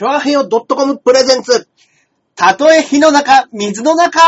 [0.00, 1.68] チョアヘヨ .com プレゼンツ。
[2.34, 4.18] たとえ火の中、水の中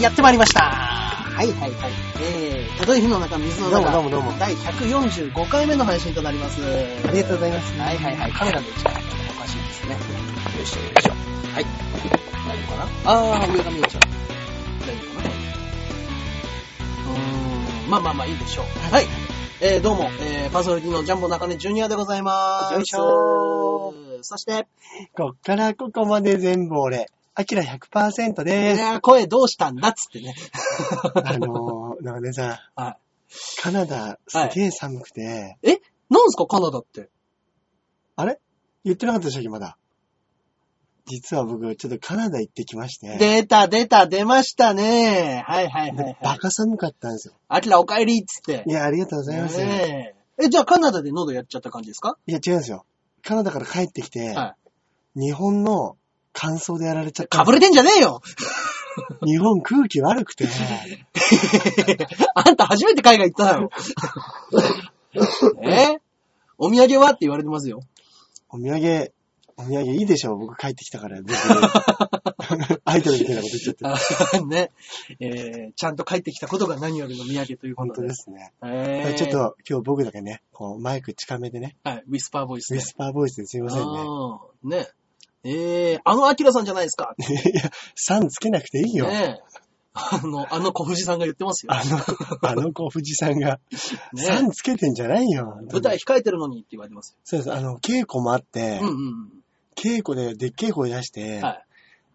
[0.00, 0.60] やってまいりました。
[0.60, 1.90] はいはいはい。
[2.22, 3.90] えー、たとえ火の中、水の中。
[3.90, 6.60] どうもどうもどうも第145回目の配信となります。
[6.62, 7.76] ありがとうございます。
[7.76, 8.32] はいはいはい。
[8.32, 9.94] カメラの位置がおかしいですね。
[9.94, 11.12] よいしょよいしょ。
[11.54, 12.31] はい。
[12.52, 12.88] 大丈夫かな？
[13.06, 14.02] あー、上が見えちゃう。
[14.82, 15.30] 大丈夫かな
[17.08, 18.64] うーん、まあまあまあいいでしょう。
[18.92, 19.06] はい。
[19.62, 22.74] えー、どうも、えー、パーソナリティのジャンボ中根ジュニアでございます。
[22.74, 24.68] よいしょそして、
[25.16, 30.34] こっからここまで全部俺、アキラ100%でー声どうしたんだっつってね。
[31.24, 32.98] あのー、長根さん、は
[33.62, 35.68] カナダすげえ寒くて、い。
[36.10, 37.08] なんすか、カナダって。
[38.16, 38.38] あれ？
[38.84, 39.78] 言ってなかったでしたっけ、まだ。
[41.12, 45.44] 実は僕、ちょっとカナダ行ってきまして、出た、出た、出ましたね。
[45.46, 46.38] はいはいはいはバい。
[46.38, 47.34] カ寒かったんですよ。
[47.48, 48.64] アキラお帰りっつって。
[48.66, 49.58] いや、ありがとうございます。
[49.58, 50.44] ねえ。
[50.46, 52.16] え、じゃあカナダで喉やっちゃった感じですか？
[52.26, 52.86] いや、違うんですよ。
[53.22, 54.56] カナダから帰ってきて、は
[55.14, 55.98] 日本の
[56.32, 58.22] 乾燥でやられちゃったかぶれてんじゃねえよ
[59.24, 60.46] 日本空気悪くて、
[62.34, 63.70] あんた初めて海外行っただろ。
[65.62, 65.98] え？
[66.58, 67.08] お土産は？
[67.08, 67.80] って言われてますよ。
[68.50, 69.12] お土産、
[69.56, 71.18] お土産いいでしょ僕帰ってきたから。
[72.84, 74.38] アイドルみたいなこと言っちゃって。
[74.38, 74.70] あね。
[75.20, 78.08] えー、ちゃんと帰ってきたことが何よりの土産というこ本とで。
[78.08, 78.52] 当ですね。
[78.62, 79.30] えー、ちょっ。
[79.30, 82.76] と今日僕だけね、こうマイク近めでね、はい、ウィスパーボイスで。
[82.76, 83.80] ウィスパーボイスですいません
[84.70, 84.78] ね。
[84.78, 84.88] ね。
[85.44, 87.14] えー、あのアキラさんじゃないですか。
[87.18, 87.22] い
[87.56, 89.06] や、さんつけなくていいよ。
[89.06, 89.40] ね
[89.94, 91.72] あの、あの小藤さんが言ってますよ。
[91.72, 91.98] あの、
[92.48, 93.60] あの子、藤さんが、
[94.14, 95.58] ねさんつけてんじゃないよ。
[95.70, 97.52] 舞台控えてるのにって言われてますそうです。
[97.52, 98.80] あの、稽古もあって、よ。
[98.82, 99.41] うんうん
[99.74, 101.44] 稽古ででっけえ声出して、うん。
[101.44, 101.64] はい。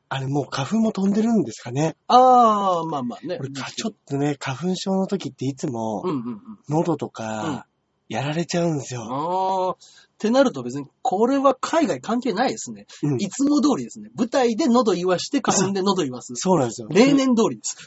[0.10, 1.98] あれもう花粉も飛んでるんですかね。
[2.08, 3.38] あー、まあまあね。
[3.40, 6.40] 俺、かちょっとね、花粉症の時っていつもうん、うんうん。
[6.70, 7.68] 喉とうんか、
[8.08, 9.02] やられちゃうんですよ。
[9.04, 9.72] ああ。
[9.72, 9.76] っ
[10.18, 12.88] てなると別に、これは海外関係ないですね。
[13.04, 14.10] うんいつも通りですね。
[14.16, 16.34] 舞台で喉言わして、花粉で喉言わす。
[16.36, 16.88] そうなんですよ。
[16.90, 17.78] 例年通りです。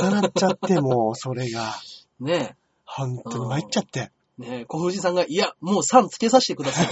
[0.00, 1.74] 重なっちゃって、もう、それが、
[2.20, 4.10] ね本当に参っちゃって。
[4.38, 4.42] え。
[4.42, 6.88] ねえ、小藤さんが、いや、もう3つけさせてください。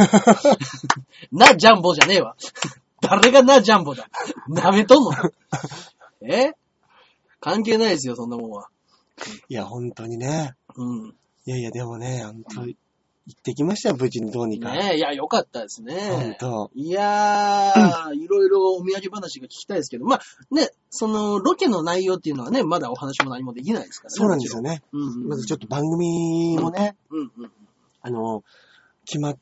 [1.33, 2.37] な、ジャンボじゃねえわ。
[3.01, 4.09] 誰がな、ジャンボだ。
[4.49, 5.13] 舐めとんの
[6.23, 6.53] え？
[7.41, 8.69] 関係ないですよ、そんなもんは。
[9.49, 10.55] いや、本当にね。
[10.77, 11.15] うん。
[11.47, 12.84] いやいや、でもね、本当
[13.27, 14.71] 行ってきましたよ、無事にどうにか。
[14.73, 16.37] ねえ、いや、よかったです本ね。
[16.39, 16.71] 当。
[16.75, 20.21] いやー、 いろいろお土産話が聞きたいですけど、まあ
[20.55, 24.15] ね、そのロケの内容っていうのはね、まだお話も何もできないですからね。
[24.17, 24.83] そうなんですよね。
[24.93, 25.29] うんうん。
[25.29, 27.51] まずちょっと番組もね、うんうん。
[28.03, 28.45] あの、
[29.07, 29.39] 決まっ、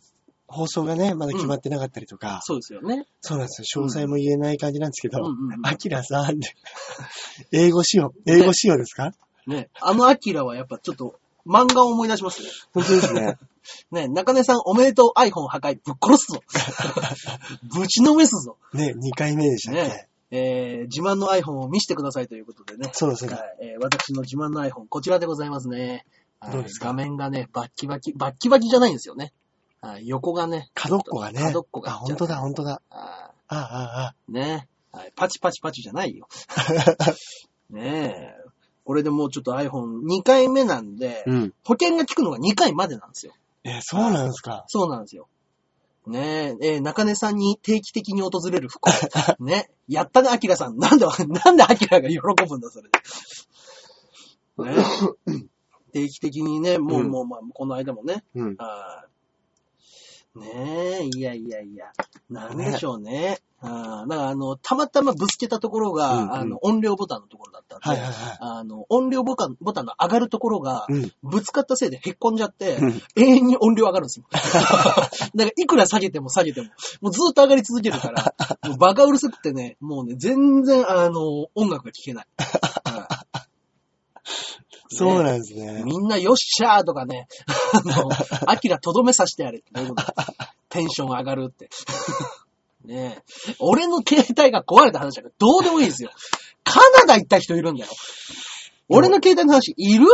[0.47, 3.07] 放送がね、まだ決まってなかったりとか、そうですよね。
[3.21, 3.85] そうなんですよ。
[3.85, 6.39] 詳細も言えない感じなんですけどうんうんう、んアキラさん
[7.51, 9.13] 英語仕様、英語仕様ですか？
[9.47, 12.49] ね、あのアキラはやっぱちょっと漫画を思い出しますね。
[12.73, 13.39] 本当ですね。
[13.93, 16.43] ね、中根さんおめでとう iPhone 破壊、ぶっ殺すぞ。
[17.75, 18.57] ぶちのめすぞ。
[18.73, 22.91] ね、2回目でしたっけ、ねえー、自慢の iPhone を見せてくださいということでね。
[22.93, 23.37] そうだそうだ。
[23.37, 26.05] はいえー私の自慢の iPhone、こちらでございますね。
[26.41, 26.87] はいどうですか？
[26.89, 29.33] 画面がね、バッキバキ、バッキバキじゃないんですよね。
[29.81, 30.71] はい横がね。
[30.75, 31.41] 角っこがね。
[31.41, 32.83] 角っこがあ、本当だ、本当だ。
[32.91, 35.13] あああ、あーね、はい。
[35.15, 36.27] パチパチパチじゃないよ。
[37.71, 38.42] ねえ。
[38.85, 41.31] これでもうちょっと iPhone2 回目なんで、あ。
[41.31, 41.55] うん。
[41.65, 43.33] 保険が効くのが2回までなんですよ。
[43.65, 44.65] え、そうなんですか？
[44.69, 45.29] そうなんですよ。
[46.07, 48.91] ねえ、えー中根さんに定期的に訪れる不幸。
[49.39, 49.71] ね。
[49.89, 50.77] やったね、アキラさん。
[50.79, 52.89] なんで、なんでアキラが喜ぶんだ、それ
[54.59, 54.65] で。
[54.65, 54.85] ね。
[55.93, 58.25] 定期的にね、もう、うんもう、まあ、この間もね。
[58.35, 58.57] うん。
[58.57, 59.13] はい
[60.35, 60.47] ね
[61.03, 61.93] え、いやいやいや。
[62.31, 63.41] なんでしょうね。
[63.61, 68.39] あーだから、あの、たまたまぶつけたところが、うんうんあの、音量ボタンのところだったんで、はいはいはい。
[68.41, 71.13] あの、音量ボタン、ボタンの上がるところが、うん。
[71.23, 74.27] ぶつかったせいでへっこんじゃって、うん永遠に音量上がるんですよ。
[74.33, 76.69] だから、いくら下げても下げても、
[77.03, 78.35] もうずっと上がり続けるから、
[78.69, 82.27] もうバカうるさくてね、もうね、全然、あの、音楽が聴けない
[84.97, 85.83] そうなんですね。
[85.85, 87.27] みんなよっしゃーとかね、
[87.73, 88.09] あの、
[88.51, 90.13] アキラとどめさせてやれって、どういうこと
[90.69, 91.69] テンション上がるって。
[92.85, 93.55] ねえ。
[93.61, 96.11] 俺の携帯が壊れた話だからどうでもいいですよ。
[96.65, 97.91] カナダ行った人いるんだよ。
[98.89, 100.07] 俺の携帯の話いる？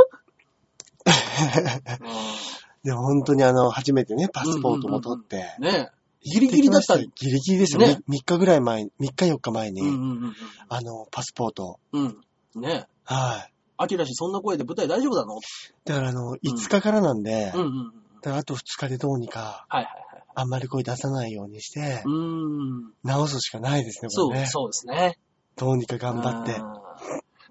[2.85, 5.55] でも本当にあの、初めてね、パスポートも取って。
[5.59, 5.99] ねえ。
[6.23, 8.01] ギリギリだったギリギリですよねね。
[8.09, 10.35] 3日ぐらい前、3日4日前に、うんうんうん
[10.69, 11.79] あの、パスポート。
[11.93, 12.21] うん。
[12.55, 12.61] うん。
[12.63, 12.87] ねえ。
[13.05, 13.53] はい。
[13.79, 15.39] アキラ氏そんな声で舞台大丈夫なの？
[15.85, 17.93] だからあの、5日からなんで、うんうんうん。
[18.21, 20.25] だからあと2日でどうにか、はいはいはい。
[20.35, 22.93] あんまり声出さないようにして、うーん。
[23.05, 24.47] 直すしかないですね、こそう、れね。
[24.47, 25.19] そうですね。
[25.57, 26.61] どうにか頑張って。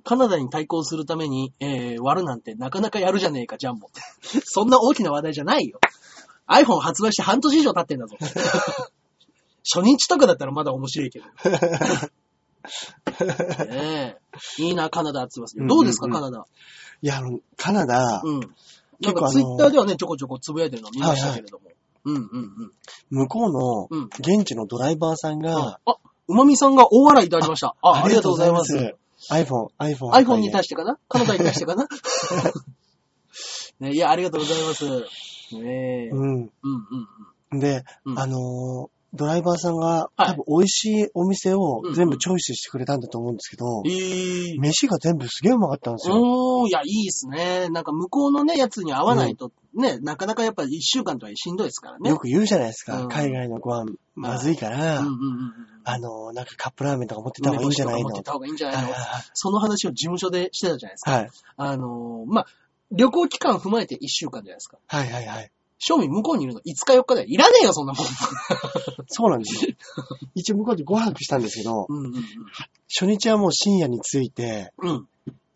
[0.03, 4.01] カナダに対抗するために、えー、割るなんてなかなかやるじゃねえか、ジャンボって。
[4.45, 5.79] そんな大きな話題じゃないよ。
[6.47, 8.15] iPhone 発売して半年以上経ってんだぞ。
[9.69, 11.25] 初日とかだったらまだ面白いけど。
[13.69, 14.17] ね
[14.59, 14.63] え。
[14.63, 15.67] いいな、カナダって言いますけど。
[15.67, 16.45] どうですか、うんうんカナダ？
[17.01, 18.39] いや、あの、カナダ、うん。
[18.39, 18.49] なん
[19.01, 21.65] 結構あのかツイッターではね、ちょこちょこつぶやいてるの見ましたけれども。
[22.05, 22.71] うんうんうん。
[23.09, 27.75] 向こうのうん現地のドライバーさんが、あ、うまみさんが大笑いいただきました。
[27.81, 28.75] あ、ありがとうございます。。
[29.29, 30.11] iPhone、iPhone。
[30.11, 30.97] iPhone に対してかな？
[31.09, 31.87] カナダに対してかな？
[33.79, 34.85] ね、いや、ありがとうございます。
[35.55, 36.09] ねえ。
[36.09, 36.51] うんうん。
[36.63, 36.87] うん
[37.51, 37.59] うん。
[37.59, 44.59] で、うんあのードライバーさんが、はい多分美味しいお店をうん全部チョイスしてくれたんだと思うんですけど、えー。
[44.59, 46.15] 飯が全部すげえうまかったんですよ。
[46.17, 47.69] おー、いや、いいですね。
[47.69, 52.09] なんか向こうのね、やつに合わないと、ね、なかなかやっぱり一週間とはしんどいですからね。
[52.09, 53.01] よく言うじゃないですか。
[53.01, 55.53] うん海外のご飯まずいから、うんうんうんうん。
[55.85, 58.09] あのーなんかカップラーメンとか持ってた方がいいんじゃないの？
[58.09, 58.89] 持ってた方がいいんじゃないの？
[59.33, 61.11] その話を事務所でしてたじゃないですか。
[61.11, 61.29] はい。
[61.55, 62.47] あのー、まあ、
[62.91, 64.79] 旅行期間踏まえて一週間じゃないですか。
[64.87, 65.51] はいはいはい。
[65.79, 68.05] 正味向こうにいるの5日4日でいらねえよ、そんなもん。
[69.07, 69.75] そうなんですよ。
[70.35, 72.13] 一応向こうで5泊したんですけど、うんうん
[72.89, 74.89] 初日はもう深夜に着いて、うん。
[74.89, 75.07] うん。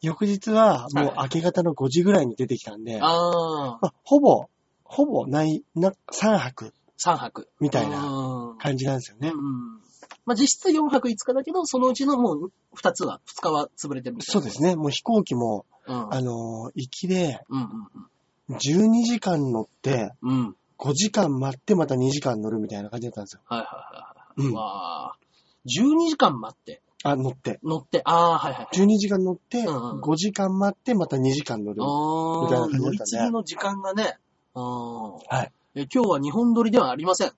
[0.02, 4.48] 翌日はもうはい明け方の5時ぐらいに出てきたんで、あー、まあ、ほぼ、
[4.84, 7.48] ほぼない、な、3泊3泊。
[7.60, 9.30] みたいなうん感じなんですよね。
[9.30, 9.82] うん。
[10.26, 14.18] まあ、実質4泊5日だけど、そのうちのもう2つは、2日は潰れてる。
[14.20, 14.76] そうですね。
[14.76, 16.14] もう飛行機も、うん。
[16.14, 17.70] あのー行きでうん
[18.58, 20.40] 12時間乗って、うんうん。
[20.40, 20.56] うん。
[20.80, 23.42] 5時間待ってまた2時間乗るみたいな感じだったんですよ。
[23.46, 24.48] はいはいはいはい。
[24.48, 25.18] うんわあ。
[25.68, 27.60] 12時間待って、あ、乗って。
[27.64, 28.68] 乗って、ああ、はいはい。
[28.74, 31.82] 12時間乗って、うんうん5時間待ってまた2時間乗る。
[31.82, 34.18] みたいな感じだったね乗り継ぎの時間がね、
[34.54, 35.52] はい。
[35.76, 37.32] え今日は日本撮りではありません。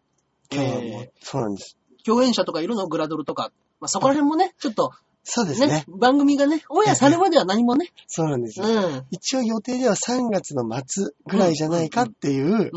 [0.52, 1.78] 今日はもうえそうなんです。
[2.02, 2.88] ー共演者とかいるの？
[2.88, 3.52] グラドルとか。
[3.80, 5.86] まあ、そこら辺もね、ちょっとねそうですね。
[5.88, 8.66] 番組がね、オンエアされるまでは何もね、 そうなんですよ。
[8.68, 9.06] うん。
[9.10, 12.72] 一応予定では3月の末ぐらいじゃないかっていう。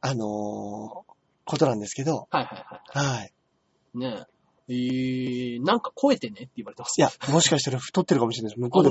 [0.00, 1.12] あのー
[1.44, 2.64] ことなんですけど、はいはい
[2.94, 3.32] ははい。
[3.96, 3.98] い。
[3.98, 4.26] ね
[4.68, 4.72] え。
[4.72, 7.00] えー、なんか超えてねって言われてます。
[7.00, 8.60] いや、もしかしたら太ってるかもしれないです。
[8.60, 8.90] 向あ、こうで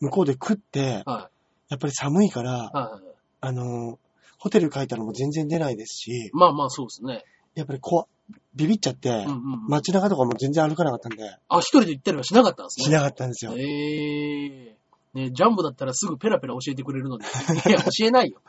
[0.00, 1.28] 向こうで食って、は
[1.68, 3.14] やっぱり寒いからい。、はい。
[3.40, 3.96] あのー
[4.38, 7.24] ホテル帰ったのも全然出ないですし、まあまあそうですね。
[7.54, 8.21] やっぱりこう、
[8.54, 9.66] ビビっちゃって、うんうんうん。
[9.68, 12.84] 街中とかも全然歩かなかったんで、あ、一人で行ったりはしなかったんですね。
[12.86, 13.54] しなかったんですよ。
[13.56, 14.76] ええ
[15.14, 17.24] ね、ジャンボだったらすぐペラペラ教えてくれるのに。
[17.68, 18.40] いや、教えないよ。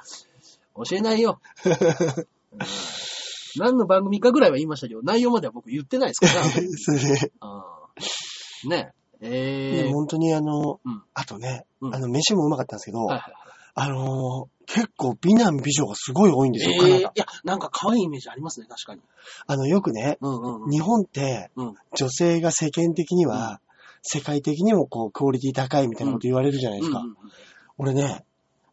[0.76, 1.40] 教えないよ。
[1.66, 1.74] うん
[3.56, 6.44] 何の番組かぐらいは言いましたけど、内容までは僕言ってないですから。
[6.78, 13.43] それで、あーねええで本当にあの、うんあとね、うんあの、飯もうまかったんですけど、はいはい
[13.76, 16.96] あのー結構美男美女がすごい多いんですよ、カナダ。
[16.96, 19.02] ええいや、なんか可愛いイメージありますね、確かに。
[19.46, 20.72] あの、よくね、うんうんうん。
[20.72, 23.60] 日本って、うん女性が世間的には、
[24.04, 27.00] 世界的にもこう、クオリティ高いみたいなこと言われるじゃないですか。
[27.00, 27.18] うんうんうん
[27.78, 28.24] 俺ね、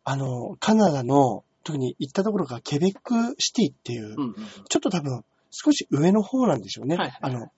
[0.04, 4.34] あの、カナダの、特に行ったところがケベックシティっていう、うんうん
[4.68, 6.96] ちょっと多分、少し上の方なんでしょうね。
[6.96, 7.48] はいはいあの、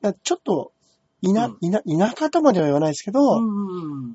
[0.00, 0.72] だちょっと、
[1.22, 1.80] いな、うんいな、
[2.10, 3.20] 田舎とまでは言わないですけど。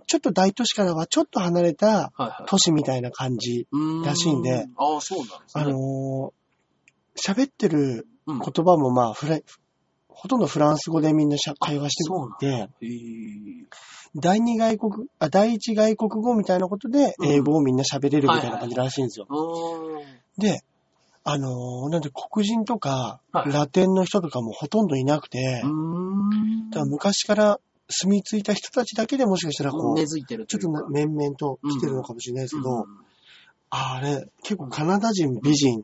[0.08, 2.12] ちょっと大都市からはちょっと離れた。
[2.48, 3.68] 都市みたいな感じ。
[4.04, 4.68] らしいんで。
[4.78, 5.64] ああ、そうなんですね。
[5.64, 6.46] あのー
[7.16, 9.40] 喋ってるうん言葉もまあフラ、
[10.10, 13.66] ほとんどフランス語でみんな会話してそうなんて、へえ
[14.16, 19.28] 第二外国、あ、第一外国語みたいなことでうん英語をみんな喋れるみたいな感じらしいんですよ。
[20.38, 20.64] で、
[21.28, 26.70] あのーなんで黒人とか、はいラテンの人とかもほとんどいなくて、うーん。
[26.70, 32.86] だから昔から住み着いた人たちだけでもしかしたらこう、根付いてるちょっと面々と来てるのかもしれないですけど、うん
[33.72, 35.84] あれ、結構カナダ人美人、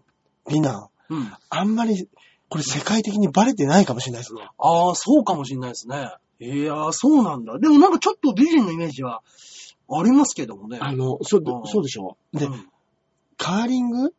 [0.50, 1.34] 美男、うん。
[1.50, 2.08] あんまり、
[2.48, 4.48] これ世界的にバレてないかもしれないですね。
[4.58, 6.14] ああ、そうかもしれないですね。
[6.40, 7.58] いやー、そうなんだ。
[7.60, 9.22] でもなんかちょっと美人のイメージは
[9.90, 10.78] ありますけどもね。
[10.80, 12.70] あの、そううんそうでしょで、うん
[13.38, 14.10] カーリングは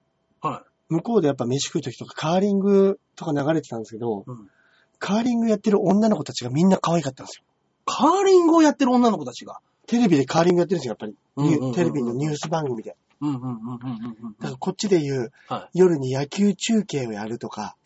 [0.92, 4.50] 向こうでやっぱ飯食う時とかカーリングとか流れてたんですけど、い、うん。
[4.98, 7.44] カーリングやってる女の子たちがみんな可愛かったんですよ。
[7.86, 9.58] カーリングをやってる女の子たちが。
[9.86, 11.16] テレビでカーリングやってるんですよ、やっぱり。
[11.36, 12.96] うんうんうんうんテレビのニュース番組で。
[13.20, 17.76] うんうんうんうんうんだからこっちで言う、は夜に野球中継をやるとか、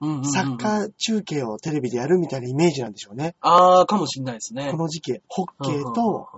[0.00, 0.32] うんうんうんうん。
[0.32, 3.34] サッカー中継をテレビでやるみたいなイメージなんでしょうね。
[3.40, 4.70] ああ、かもしれないですね。
[4.70, 6.28] この時期、ホッケーと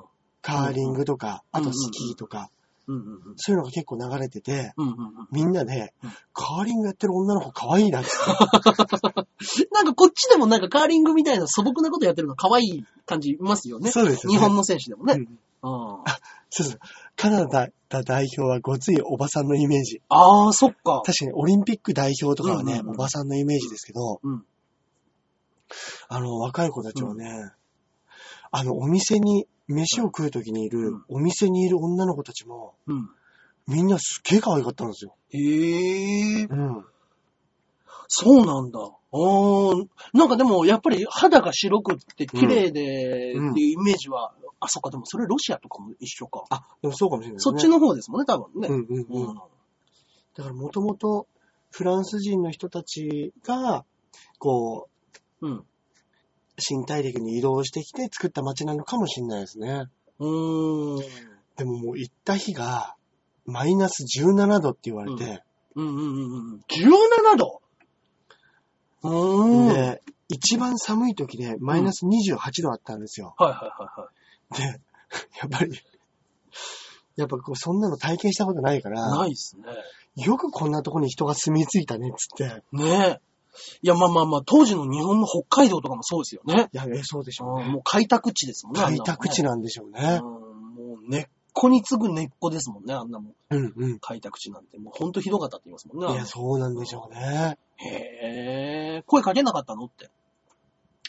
[0.43, 2.51] カーリングとか、あとスキーとか、
[2.89, 3.35] うんうんうん。
[3.37, 5.29] そういうのが結構流れてて、うんうんうん。
[5.33, 8.11] みんなでうん、カーリングやってる女の子可愛いなって。
[9.73, 13.91] なんかこっちでもなんかカーリングみたいな素朴なことやってるの可愛い感じいますよね。
[13.91, 14.39] そうですよね。
[14.39, 15.15] 日本の選手でもね。
[15.15, 16.05] うんうん
[16.49, 16.79] そうそう。
[17.17, 17.71] カナダ
[18.05, 20.01] 代表はごついおばさんのイメージ。
[20.09, 21.03] ああ、そっか。
[21.05, 24.45] 確かにオリンピック代表とかはね、うんうんうんおばさんのイメージですけど、うん
[26.09, 27.51] あの、若い子たちはね、
[28.51, 33.09] あの、お店に、飯を食うときにいる、うんお店にいる女の子たちも、うん。
[33.67, 35.15] みんなすっげえ可愛かったんですよ。
[35.31, 36.85] へえ、うん。
[38.09, 38.79] そうなんだ。
[38.81, 46.45] あーなんかでも、やっぱり肌が白くって綺麗で、うんっていうイメージは、あ、そっか、でもそれロシアとかも一緒か。
[46.51, 47.53] あ、でもそうかもしれないですね。
[47.53, 48.69] そっちの方ですもんね、多分ね。
[48.69, 49.29] うんうんうん。
[49.31, 49.41] うん
[50.37, 51.27] だからもともと
[51.71, 53.87] フランス人の人たちが、
[54.39, 54.89] こ
[55.41, 55.65] う、うん。
[56.59, 59.85] 新大陸に移動してきて作った街なのかもしれないですね。
[60.19, 61.05] うーん。
[61.57, 62.97] でももう行った日が、
[63.45, 65.43] マイナス17度って言われて、
[65.75, 66.61] うんうんうんうん。
[66.69, 67.61] 17度？
[69.03, 69.67] うーん。
[69.69, 73.35] はいで、一番寒い時でマイナス28度あったんですよ。
[73.39, 74.11] はいはいは
[74.59, 74.65] で、
[75.39, 75.81] やっぱり、
[77.17, 78.93] やっぱこうそんなの体験したことないかい。
[78.93, 79.65] ら、ないっすね。
[80.17, 82.63] よくこんなとこに人が住み着いたねっつって。
[82.73, 83.21] ねえ。
[83.83, 86.69] いや、まあまあまあ、当時の日本の北海道とかもそうですよね。
[86.73, 87.65] いや、えそうでしょうね。
[87.67, 88.83] うんもう開拓地ですもんね。
[88.83, 90.21] 開拓地ななんでしょうね。
[90.23, 90.31] うん、
[90.75, 93.35] もう根っこに次ぐ根っこですもんね、あんなもん。
[93.51, 93.99] うんうん。
[93.99, 94.79] 開拓地なんて。
[94.79, 96.13] もうほんとひどかったって言いますもんね。
[96.13, 97.59] いや、そうなんでしょうね。
[97.77, 99.03] へえ。
[99.07, 100.11] 声かけなかったのって。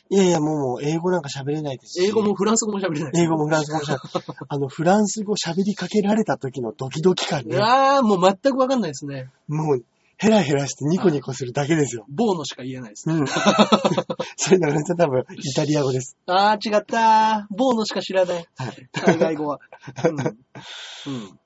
[0.10, 2.06] いやいや、もう英語なんか喋れないですし。
[2.08, 3.12] 英語もフランス語も喋れない。
[3.16, 7.58] 英語もフランス語も喋れ あの、フランス語喋りかけられた時のドキドキ感いね。
[7.58, 9.30] やー、もう全くわかんないですね。
[9.50, 9.84] もう、
[10.18, 12.06] ヘラヘラしてニコニコするだけですよ。
[12.10, 13.10] 棒のしか言えないです。
[13.10, 13.26] うん。
[14.36, 16.18] それなの多分、イタリア語です。
[16.26, 17.56] あー、違ったー。
[17.56, 18.48] 棒のしか知らない。
[18.58, 18.90] はい。
[18.94, 19.60] 海外語は。
[20.06, 20.18] うん。
[20.20, 21.40] うん。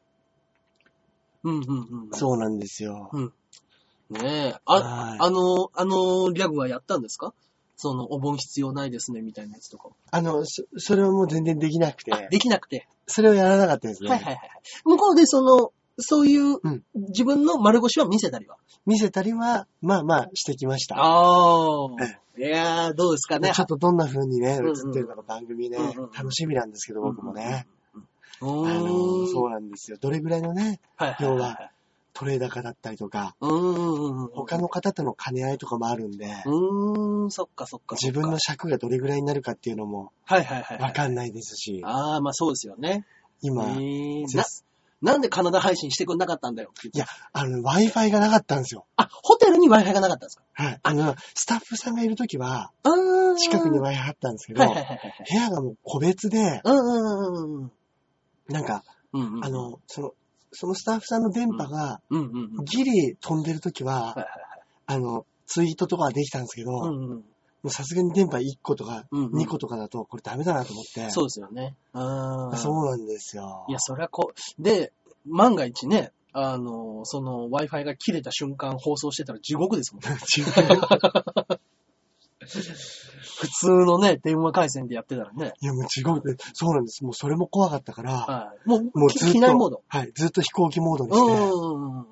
[1.44, 2.10] うん、うん、うん。
[2.13, 3.10] そうなんですよ。
[4.10, 4.56] ねえ。
[4.66, 7.34] あ、はいあの、あのギャグはやったんですか？
[7.78, 9.90] その、お盆必要ないですね、みたいなやつとか。
[10.12, 12.88] あの、そそれはもう全然できなくて、できなくて。
[13.08, 14.10] それをやらなかったですね。
[14.12, 14.50] はいはいはい。
[14.86, 18.57] 向こうでその、そういううん、自分の丸腰は見せたりは？
[18.86, 20.95] 見せたりは、まあまあしてきました。
[20.98, 21.88] ああ。
[22.38, 23.51] いやー、どうですかね。
[23.53, 25.77] ちょっとどんな風にね、映ってるのか番組ね、
[26.17, 27.67] 楽しみなんですけど、僕もね。
[28.41, 29.27] うあーの、ん。
[29.27, 29.98] そうなんですよ。
[30.00, 31.71] どれぐらいのね、はいは。
[32.13, 34.27] トレー高だったりとか、うーん。
[34.33, 37.95] 他の方との兼ね合いとかもあるんで、うーん、そっかそっか。
[38.01, 40.88] 自分の尺がどれぐらいになるかっていうのもはいはいはいはい。
[40.88, 43.05] わかんないですし、ああ、まあそうですよね。
[43.41, 43.77] 今、
[45.01, 48.86] なんでカナダ配信してくんなかったんだよいや、あの、Wi-Fi がなかったんですよ。
[48.98, 50.43] あ、ホテルに Wi-Fi がなかったんですか？
[50.53, 50.79] はい。
[50.84, 52.72] あの、スタッフさんがいるときは、
[53.38, 55.12] 近くに Wi-Fi あったんですけど、はいはいはいはい。
[55.29, 57.72] 部屋がもう個別で、うんうんうんうん。
[58.50, 59.46] なんか、うんうん。
[59.46, 60.12] あ、の、その、
[60.51, 62.01] そのスタッフさんの電波が。
[62.65, 64.27] ギリ飛んでるときは、はいはい
[64.88, 66.93] あの、ツイートとかはできたんですけど、はい。
[66.93, 67.24] うもんうん。
[67.70, 71.75] うさすがに電波1個とかうんうん2個とかだと、これダメだなと思って、そうですよね。
[71.94, 73.65] あーそうなんですよ。
[73.70, 74.94] いや、そりゃこう、で、
[75.25, 80.18] 万が一ね、あの、その Wi-Fi が切れた瞬間放送してたら地獄ですもんね。
[80.38, 80.46] 違う。
[83.41, 85.53] 普通のね、電話回線でやってたらね。
[85.62, 86.38] いや、もう違う。
[86.53, 87.03] そうなんです。
[87.03, 88.70] もうそれも怖かったから、はい。
[88.70, 89.84] もう、きもうずっと、機内モード。
[89.88, 92.06] はい、ずっと飛行機モードにうして、んうん。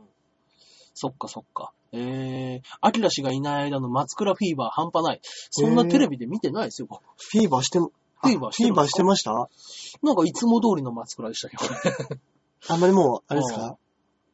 [0.94, 1.72] そっかそっか。
[1.91, 5.22] えー、アキラ氏がいない間の松倉フィーバー半端ない。
[5.50, 6.88] そんなテレビで見てないですよ。
[6.89, 7.91] フィーバーしても、
[8.22, 9.31] フィーバーしてるフィーバーしてました？
[10.03, 12.19] なんかいつも通りの松倉でしたけどね。
[12.67, 13.77] あんまりもう、あれですか？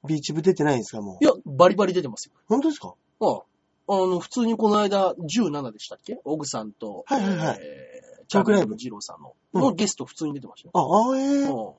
[0.08, 1.24] ビーチ部出てないんですかもう？
[1.24, 2.34] いや、バリバリ出てますよ。
[2.48, 2.94] 本当ですか？
[3.22, 3.42] ああ
[3.88, 6.20] あの、普通にこの間、17でしたっけ？
[6.26, 10.72] オグさんと、はいはいはいえー、トークライブジローさんの、うんのゲスト普通に出てましたよ。
[10.74, 11.76] あ、あえー、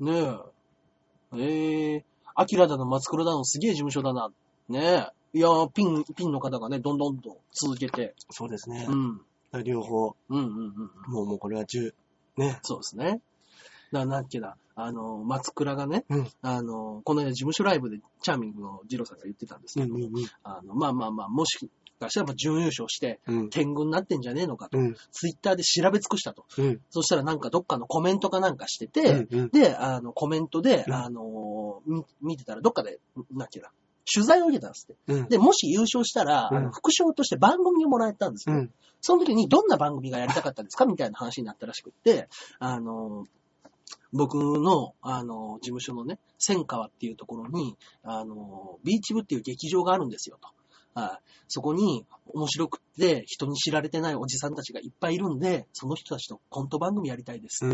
[0.00, 0.38] うんね
[1.32, 1.38] え。
[1.38, 2.04] ええ
[2.38, 4.30] アキラだの松倉だのすげえ事務所だな。
[4.68, 5.38] ねえ。
[5.38, 8.14] いやーピン、ピンの方がね、どんどんと続けて。
[8.30, 8.94] そうですねう。
[8.94, 9.20] ん。
[9.64, 11.12] 両方、うんうんうん。
[11.12, 11.92] もうもうこれは10、
[12.36, 12.58] ね。
[12.62, 13.20] そうですね。
[13.92, 20.10] だなんっけだ、あの、松倉がね、うんあの、この間事務所ライブでチャーミングのジローさんが言ってたんですけど、うんうん
[20.42, 21.58] あの、まあまあまあ、もし
[22.00, 23.38] かしたら準優勝して、うん。
[23.38, 23.50] うん。
[23.50, 24.96] 天狗になってんじゃねえのかと、うん。
[25.12, 26.44] ツイッターで調べ尽くしたと。
[26.58, 26.80] うん。
[26.90, 29.48] そしたらなんかどっかのコメントかなんかしてて、うん。
[29.50, 32.98] で、あの、コメントで、うんあのみ見てたら、どっかで、
[33.32, 33.70] なんていうの、
[34.12, 35.12] 取材を受けたんですって。
[35.12, 35.28] うん。
[35.28, 38.56] で、もし優勝したら、副賞として番組をもらえたんですよ。
[38.56, 38.72] うん。
[39.00, 43.24] その時にどんな番組がやりたかったんですかみたいな話になったらしくって、あの、
[44.12, 50.48] 僕の、あの、事務所のね、千川っていうところに、あの、ビーチ部っていう劇場があるんですよと。
[51.00, 51.20] はい。
[51.48, 57.64] そこに面白くって人に知られてないおじさんたちがいっぱいいるんで、その人たちとコント番組やりたいです。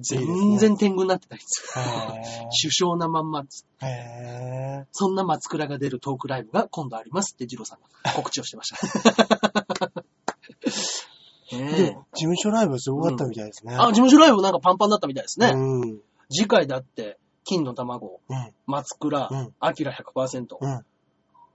[0.00, 1.84] 全然天狗になってないんですよ。
[1.84, 3.66] へ 首相なまんまです。
[3.80, 3.86] ー。
[3.86, 9.92] へそんな松倉が出るトークライブが今度ありますってジローさんが 告知をしてました。
[11.50, 13.74] で、事務所ライブすごかったみたいですね。
[13.74, 15.48] あ、事務所ライブなんかパンパンだったみたいですね。
[15.48, 16.00] うん。
[16.30, 18.54] 次回だって、金の卵、うん。
[18.66, 20.84] 松倉うん、アキラ100%、うん。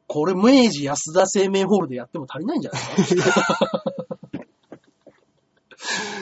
[0.08, 3.84] これ明治安田生命ホールでやっても足りないんじゃないですか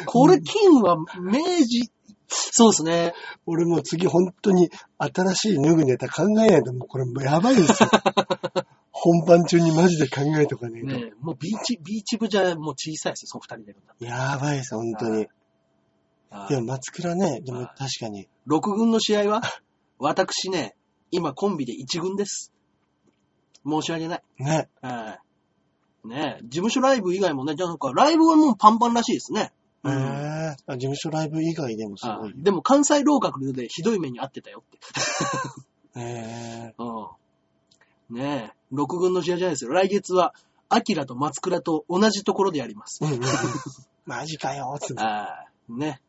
[0.06, 1.92] これ金は明治、
[2.34, 3.14] そうですね。
[3.46, 7.90] 俺もう次本当に新しい脱ぐネタ考えないともうこれもうやばいですよ。
[8.92, 10.88] 本番中にマジで考えとかねえと。
[10.88, 15.18] ねえもうビーチ、ビーチ部じゃもう小さいですよ、その二人出るんだってやばいです、本当に。
[15.18, 15.30] はい
[16.50, 18.28] でも松倉ね、でもはい確かに。
[18.48, 19.42] 6軍の試合は？
[20.00, 20.76] 私ね、
[21.12, 22.52] 今コンビで1軍です。
[23.66, 24.24] 申し訳ない。
[24.40, 24.70] ね。
[24.82, 25.20] は
[26.04, 26.08] い。
[26.08, 29.54] ねえ、事務所ライブ以外もね、じゃあなんかライブはもうパンパンらしいですね。
[29.86, 32.30] えー、あ事務所ライブ以外でもすごい。
[32.30, 34.80] あでも関西ローカルでひどい目に遭ってたよって。
[36.00, 38.16] えうん。
[38.16, 39.72] ねえ、6軍の試合じゃないですよ。
[39.72, 40.34] 来月は、
[40.70, 43.08] アキラと松倉と同じところでやりますー、。
[43.08, 43.30] うんうんうん。
[44.06, 45.04] マジかよ、つって。
[45.04, 46.02] ああ、ね。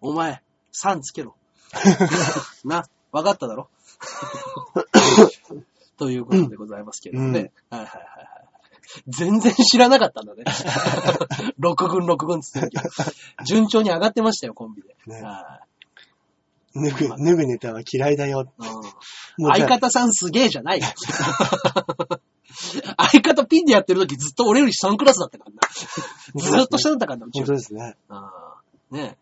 [0.00, 0.42] お前、
[0.72, 1.34] 3つけろ。
[2.64, 3.68] な、わかっただろ
[5.96, 7.52] ということでございますけどね。
[7.70, 8.35] うんはいはいはいはい。
[9.08, 10.44] 全然知らなかったんだね。
[11.60, 12.84] 6軍6軍っつってるけど。
[13.44, 14.96] 順調に上がってましたよ、コンビで。
[15.06, 15.60] ねは
[16.74, 18.42] 脱ぐ、脱ぐネタは嫌いだよ。
[18.42, 18.44] い
[19.38, 20.80] うん相方さんすげえじゃない。
[20.80, 20.96] 相
[23.22, 25.60] 方ピンでやってる時ずっと俺より3クラスだったからな。
[26.40, 27.96] ずっと下だったからな、うち本当ですね。
[28.90, 29.16] ね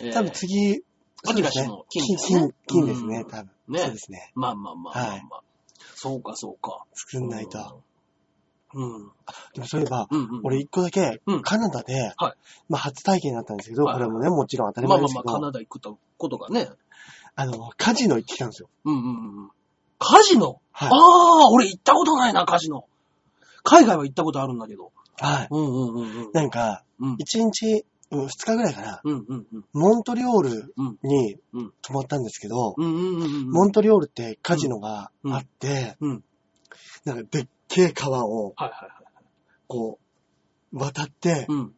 [0.00, 0.04] え。
[0.06, 0.82] えー多分次、
[1.28, 3.50] アキラ氏も金ですね金、金ですね、うん多分。
[3.68, 4.32] ねそうですね。
[4.34, 5.10] まあまあまあまあまあ。
[5.10, 5.22] はい
[5.94, 6.84] そうかそうか。
[6.94, 7.82] 作んないと。
[8.74, 9.10] うん。
[9.54, 10.40] でもそういえば、うんうん。
[10.44, 12.34] 俺一個だけうん、カナダで、はい
[12.68, 16.68] まあ初体験だったんですけど、はいこれもね、もちろん当たりまあまあまあ、前ですけど、カナダ行くことがね。
[17.36, 18.68] あの、カジノ行ってきたんですよ。
[18.84, 19.50] うんうんうん。
[19.98, 20.60] カジノ？
[20.72, 22.86] はいああ、俺行ったことないな、カジノ。
[23.62, 24.92] 海外は行ったことあるんだけど。
[25.18, 25.48] はい。
[25.50, 26.32] うんうんうんうん。
[26.32, 29.64] なんか、うん一日、うん二日ぐらいかな、うんうんうん。
[29.72, 33.50] モントリオールうんにうん泊まったんですけど、うんうんうんうん。
[33.50, 36.24] モントリオールってカジノがあって、うん
[37.04, 38.90] なんかでっけえ川をはいはいはい。
[39.68, 39.98] こ
[40.72, 41.74] う、渡ってうん。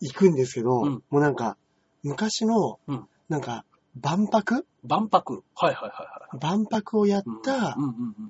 [0.00, 1.56] 行くんですけど、うんもうなんか、
[2.02, 3.64] 昔のうん、なんか、
[4.00, 4.66] 万博？
[4.86, 5.42] 万博？
[5.54, 6.38] はいはいはいはい。
[6.38, 7.76] 万博をやっうんた。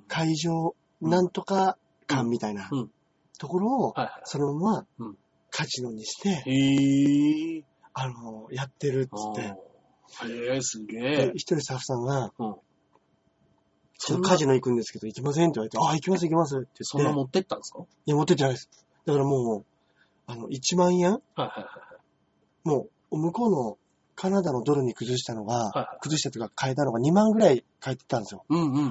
[0.07, 2.91] 会場、なんとか館みたいなうん
[3.37, 3.93] ところを、
[4.23, 5.17] そのままうん
[5.49, 7.63] カジノにして。
[7.93, 9.41] あの、やってるっつって、
[10.51, 11.31] へえ、すげでえ。
[11.35, 12.55] 一人スタッフさんが、うん。
[13.97, 17.79] ちょっとカジノ行くんですけど、行きませんって言われて、あ、行きます行きますって言って、そんな持ってったんですか？
[17.79, 18.69] はいや、持ってってないです。
[19.05, 19.65] だからもう、
[20.27, 21.11] あの、1万円？
[21.11, 21.47] はいは
[22.63, 23.77] いもう、向こうの
[24.15, 28.43] カナダのドルに崩したのが、はいはい崩したというか変えたのが2万ぐらい変えてたんですよ。
[28.49, 28.83] うんうんうん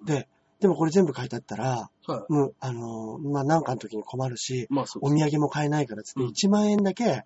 [0.00, 0.04] うん。
[0.04, 0.28] で、
[0.60, 2.32] でもこれ全部変えてあったら、はい。
[2.32, 7.24] もう、あのーまあ、なんかの時に困るし、まあそうお土産も買えないからっつってうん1万円だけ、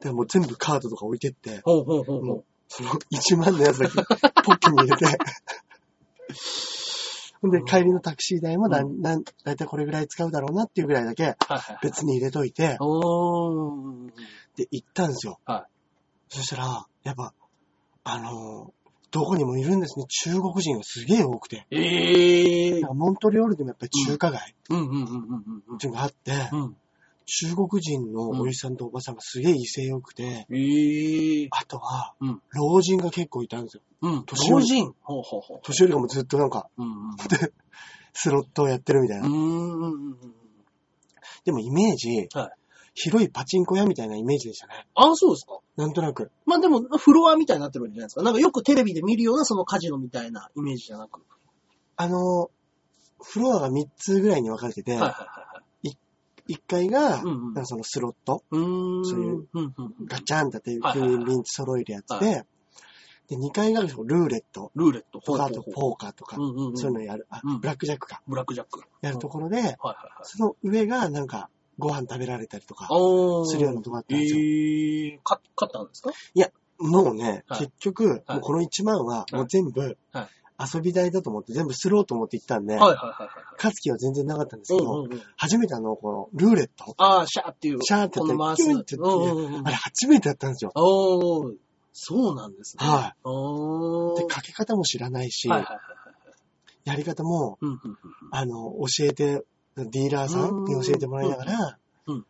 [0.00, 2.44] でもう全部カードとか置いてって、ほうほうほうほもうう。
[2.68, 3.94] その1万のやつだけ
[4.42, 5.04] ポッケに入れて、
[7.50, 11.36] で帰りのタクシー代もだ,、ん、なんだいたいこれぐらい使うだろうなっていうぐらいだけ。
[11.82, 12.78] 別に入れといて。
[14.56, 15.38] で、行ったんですよ。
[15.44, 15.66] は
[16.28, 17.34] そしたら、やっぱ、
[18.04, 20.06] あのーどこにもいるんですね。
[20.08, 21.68] 中国人がすげえ多くて。
[21.70, 26.76] ええなんかモントリオールでもやっぱり中華街うんうんうんうんうんっていうのがあって、うん。
[27.26, 33.82] 中国人のおじさんとおばさんがすげえ威勢よくて、ええあとはうん、老人が結構いたんですよ。
[34.02, 34.24] うん。
[34.24, 34.94] 年寄り老人。
[35.02, 35.60] ほうほうほう。
[35.62, 37.16] 年寄りがもうずっとなんか、うんうん。
[38.12, 39.28] スロットをやってるみたいな。
[41.44, 42.50] でもイメージ、はい
[42.96, 44.86] 広いパチンコ屋みたいなイメージでしたね。
[44.94, 45.58] ああ、そうですか。
[45.76, 46.30] なんとなく。
[46.46, 48.22] まあでも、フロアみたいになってるわけじゃないですか。
[48.22, 51.20] なんかよくテレビで見るようなそのカジノみたいなイメージじゃなく。
[51.96, 52.50] あの、
[53.20, 55.43] フロアが3つぐらいに分かれてて、はいはいはい
[56.48, 57.54] 1階が、うんうん。
[57.54, 58.42] なんかそのスロット。
[58.50, 59.48] そういう。
[60.06, 62.44] ガチャンってやって、はいはいはい急にリンチ揃えるやつはで、
[63.28, 64.70] で、2階がルーレット。
[64.74, 65.20] ルーレット。
[65.20, 66.36] とか、あとポーカーとか。
[66.36, 68.82] そういうのやる、あうん、ブラックジャックか、ブラックジャック。
[69.00, 69.76] やるところで。
[70.22, 72.88] その上がなんか、ご飯食べられたりとか。
[73.46, 74.40] するようなとこだったんですよ。
[74.40, 76.12] ええー、か、買ったんですか？
[76.76, 77.60] もうね、はい。
[77.60, 80.28] 結局、この1万は、いもう全部はい、
[80.58, 83.28] 遊び代だと思って、全部スローと思って行ったんで、はいはいはいはい。
[83.56, 85.22] 勝つ気は全然なかったんですけど、うんうんうん。
[85.36, 87.78] 初めてあの、この、ルーレット、ああ、シャーっていう。
[87.82, 88.62] シャーってやって。
[88.62, 90.70] キュンってやって、うんうんうんあれ初めてやったんですよ。
[90.76, 91.54] おー、
[91.92, 92.86] そうなんですね。。
[92.86, 94.18] はいおー。
[94.18, 96.88] で、かけ方も知らないし、はいはいはいはい。
[96.90, 97.98] やり方も、うんうんうん
[98.30, 99.44] あの、教えて、
[99.76, 102.26] ディーラーさんに教えてもらいながら、うんうん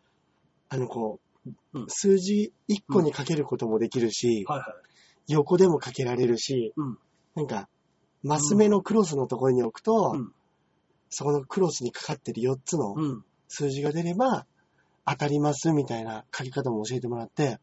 [0.69, 5.33] あの、こう、うん数字1個にかけることもできるし、はいはい。
[5.33, 6.97] 横でもかけられるし、うん
[7.35, 7.67] なんか、
[8.25, 10.31] マス目のクロスのところに置くと、うん
[11.09, 13.23] そこのクロスにかかってる4つのうん。
[13.47, 14.45] 数字が出れば、
[15.05, 17.59] 当たりますみたいな書き方も教えてもらって、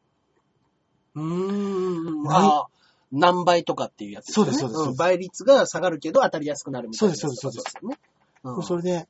[1.14, 2.22] うーん。
[2.22, 2.66] 何ああ、
[3.10, 4.44] 何倍とかっていうやつですね。
[4.46, 7.20] そうですそうですそうですん倍率が下がるけど当たりやすくなるみたいなやつ。
[7.20, 7.98] そうですそうですよね。
[8.44, 8.62] うん。
[8.62, 9.08] それで、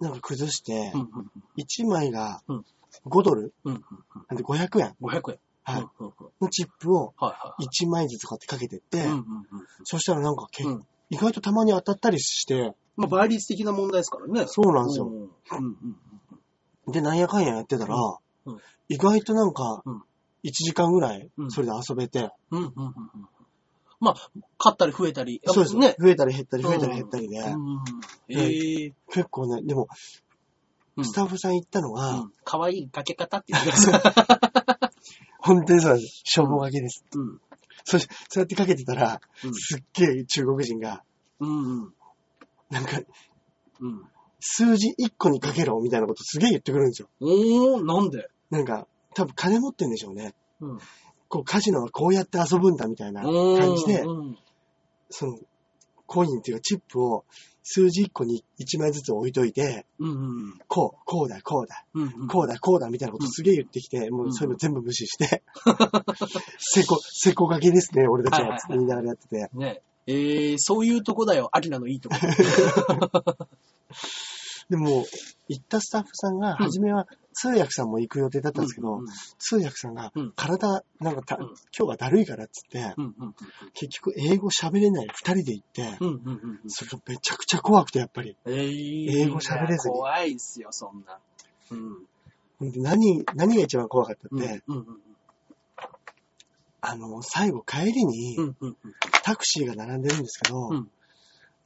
[0.00, 1.08] なんか崩してう、んうん
[1.56, 2.64] 1枚がうん
[3.06, 3.54] 5ドル？
[3.64, 3.82] うんうん
[4.28, 4.94] なんで500円？
[5.00, 5.08] うん。
[5.08, 5.38] 500円。
[5.68, 5.86] はい
[6.40, 7.66] のチップをはいはい。
[7.84, 9.06] 1枚ずつこうやってかけてって。
[9.84, 14.44] そしたらなんかけうん意外とたまに当たったりして、まあ、倍率的な問題ですからね。
[14.46, 15.10] そうなんですよ。
[16.86, 20.02] で、なんやかんややってたらうんうん、意外となんかうん、
[20.44, 22.30] 1時間ぐらいうん、それで遊べて。
[24.00, 24.14] まあ、
[24.58, 25.40] 買ったり増えたり。
[25.44, 25.96] そうですね。
[25.98, 27.42] 増えたり減ったり増えたり減ったりで。
[29.08, 29.88] 結構ね、でも、
[30.96, 32.32] うんスタッフさん行ったのうが、ん。
[32.42, 34.74] 可愛いかけ方って言ってください。
[35.48, 36.20] 本当にそうなんです。
[36.24, 37.04] しょぼがけです。
[37.14, 37.40] うん。
[37.84, 41.02] そしそうやってかけてたら、うんすっげえ中国人が、
[41.40, 41.94] うんうん。
[42.70, 43.00] なんか、
[43.80, 44.02] うん。
[44.40, 47.08] 数字1個にかけろみたいなことすげえ言ってくるんですよ。
[47.20, 48.28] おー、なんで？
[48.50, 50.34] なんか、多分金持ってんでしょうね。
[50.60, 50.78] うん。
[51.28, 54.38] こう、カジノはこうやって遊ぶんだみたいな感じで、うん
[55.10, 55.38] その、
[56.08, 57.24] コインっていうかチップを
[57.70, 60.12] 数字1個に1枚ずつ置いといて、うんう
[60.54, 60.58] ん。
[60.68, 62.26] こう、こうだ、こうだ、うんうん。
[62.26, 65.42] こうだ、こうだみたいなことすげえ言ってきて、もうそういうの全部無視して、
[66.58, 69.50] せこ、せこがけですね、俺たちは、って言いながらやってて。
[69.52, 69.82] ね。
[70.06, 72.16] えー、そういうとこだよ、アキラのいいとこ。
[74.70, 75.04] でも、
[75.48, 77.06] 行ったスタッフさんが、初めは
[77.40, 79.06] 通訳さんも行く予定だったんですけど、うん
[79.38, 83.34] 通訳さんがうん、体、なんかた、うん今日はだるいからっつって、うんうん
[83.74, 88.36] 結局英語喋れない二人で行って、うんうんうんうんそれがめちゃくちゃ怖くて、やっぱり。
[88.46, 91.18] えー、英語喋れずに怖いっすよ、そんな。
[92.60, 92.72] うん。
[92.72, 94.86] で何、何が一番怖かったうんって、うんうん
[96.80, 98.76] あの、最後帰りにうんうん
[99.22, 100.90] タクシーが並んでるんですけど、うん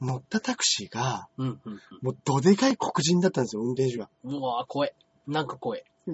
[0.01, 4.09] 乗ったタクシーが、うんうんうんもうどでかい黒人だったんですよ、運転手が。
[4.25, 4.35] うん。
[4.35, 4.93] うわぁ、怖い。
[5.27, 5.83] なんか怖い。
[6.05, 6.11] う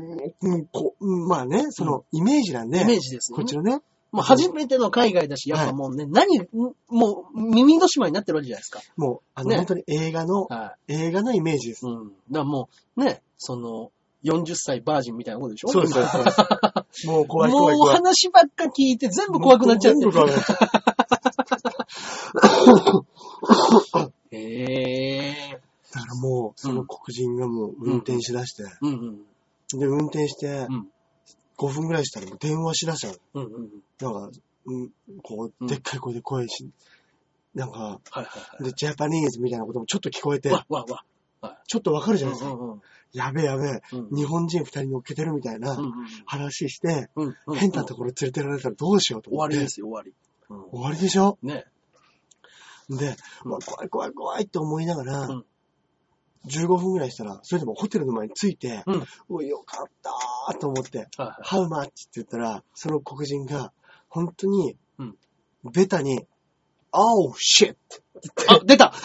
[0.58, 3.36] んこうんまあね、その、イメージなんで、イメージですね。
[3.38, 6.40] こっちのね、もう初めての海外だし、やっぱもうね、何、
[6.88, 8.82] もう耳の島になってるわけじゃないですか。
[8.98, 11.88] もう、あの、ね本当に映画の、は映画のイメージです。
[11.88, 11.90] い。
[11.92, 12.08] うん。
[12.08, 13.92] だからもう、ね、その、
[14.24, 15.70] 40歳バージンみたいなことでしょ？
[15.70, 17.16] そうです、そうですそう。
[17.16, 17.96] もう怖い怖いもう怖い。
[17.96, 20.56] 話ばっか聞いて全部怖くなっちゃって全部怖くなっちゃ
[24.04, 29.80] う ええだからもう、その黒人がもう運転しだして、うんうん。
[29.80, 30.88] で、運転してうん、
[31.58, 33.20] 5分ぐらいしたらもう電話しだしちゃう。
[33.34, 33.70] うんうんうん。
[34.00, 34.30] なんか、
[34.66, 34.90] うん、
[35.24, 36.70] こう、うんでっかい声で声し、
[37.56, 38.64] なんか、はいはいはい。
[38.66, 40.86] で、ジャパニーズみたいなこともちょっと聞こえて、わ、わ、
[41.42, 41.58] わ。
[41.68, 42.78] ちょっとわかるじゃうなんいですか。
[43.12, 45.76] やべえやべえ、うん日本人二人乗っけてるみたいな
[46.26, 47.56] 話して、うんうん。
[47.56, 49.56] 変なところ連れてられたらどうしようと思って。
[49.56, 50.14] 終わりですよ、終わり。
[50.50, 51.38] う終わりでしょ？
[51.42, 51.48] ん。
[51.48, 51.66] ね。
[52.90, 55.46] で、うんうわ怖い怖い怖いって思いながら、うん
[56.50, 59.06] 15分ぐらいしたら、それでもホテルの前に着いて、うん。
[59.30, 61.44] うわよかったーと思って、はいはい。
[61.44, 61.86] How much?
[61.86, 63.72] って言ったら、その黒人が、
[64.10, 65.16] 本当にうん、
[65.72, 66.26] ベタに、
[66.92, 67.76] Oh shit!
[68.50, 68.94] あ、出た！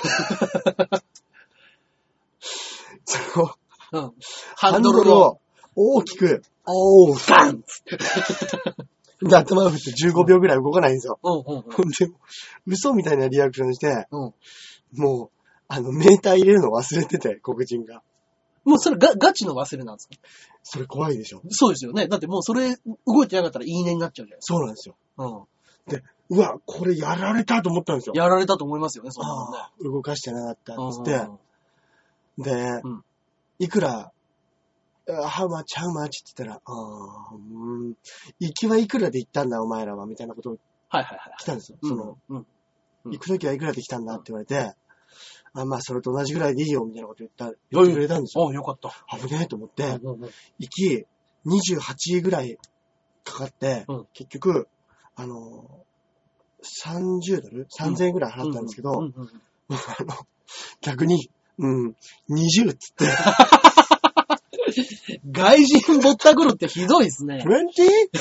[3.05, 3.51] その、
[3.93, 4.13] うん。
[4.57, 5.41] ハンドルを
[5.77, 7.63] 大きく、Oh ガン
[9.23, 11.19] で、頭を振って15秒ぐらい動かないんですよ。
[11.23, 12.11] うんうんうんで、
[12.67, 14.35] 嘘みたいなリアクションして、うん。
[14.97, 15.31] もう、
[15.69, 18.03] あの、メーター入れるの忘れてて、黒人が。
[18.65, 20.15] もうそれがガチの忘れなんですか？
[20.63, 21.43] それ怖いでしょ？
[21.51, 22.09] そうですよね。
[22.09, 24.97] だってもうそれ動いてなかったらいいねになっちゃうじゃないですそうなんですよ。
[25.17, 25.25] か。
[25.25, 26.37] うん。
[26.37, 28.15] うわ、これやられたと思ったんですよ。
[28.17, 29.59] やられたと思いますよね、そんなのね。
[29.59, 31.13] ああ動かしてなかったっつって、
[32.39, 33.05] うんで、うん
[33.59, 34.11] いくら、
[35.07, 37.95] あ how much, how much って言ったら、あーうん
[38.41, 40.57] 行きはいくらで行ったんだ、お前らは、みたいなことを
[40.89, 41.35] はいはいはい。
[41.39, 41.79] 来たんですよ。
[41.83, 42.37] うんその、うん。
[42.39, 42.41] う
[43.11, 44.75] ん行くときはいくらで来たんだって言われて、
[45.55, 48.49] あまあ、それと同じぐらいでいいよ、みたいなこと言った、言ってくれたんですよ。
[48.49, 48.91] あ、よかった。
[49.17, 49.85] 危ねえと思って、
[50.59, 51.07] 行き、
[51.47, 52.59] 28ぐらい
[53.23, 54.67] かかって、うん結局、
[55.15, 55.85] あの、
[56.63, 59.01] 30ドル ?3000 円ぐらい払ったんですけど、
[60.81, 61.95] 逆に、うん、
[62.31, 63.07] 20っつって、
[65.31, 67.45] 外人ぼったくるってひどいですね。
[67.47, 67.67] 20?
[67.67, 68.19] って、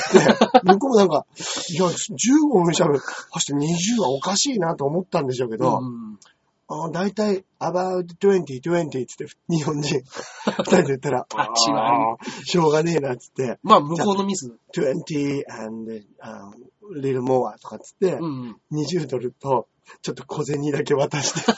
[0.62, 1.26] 向こうもなんか、
[1.70, 6.18] いや、15分しゃべ走って20はおかしいなと思ったんでしょうけど、うん
[6.66, 10.00] あだいたい about 20, 20ってって日本人
[10.46, 14.50] 二人で言ったら、 あち悪あーしょうがねえなっつって、まあ、向こうのミス。
[14.74, 16.52] 20 and、um,
[17.00, 18.56] little more とかっつって、うん。
[18.72, 19.68] 20ドルと、
[20.02, 21.52] ちょっと小銭だけ渡して、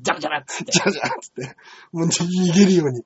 [0.00, 0.72] ジャラジャラっつって。
[0.72, 1.56] じゃじゃっつって、
[1.92, 3.04] もう逃げるように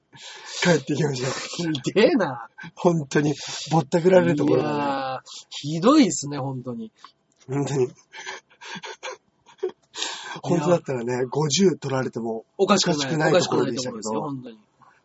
[0.63, 1.29] 帰ってきました。
[1.31, 2.49] ひでえな。
[2.75, 3.35] 本当に、
[3.71, 6.93] ぼったくられるところね、やーひどいですね、本当に。
[7.49, 7.89] 本当に。
[10.43, 13.33] 本当だったらね、50取られても、おかしくない。
[13.43, 14.33] ところでしたけど。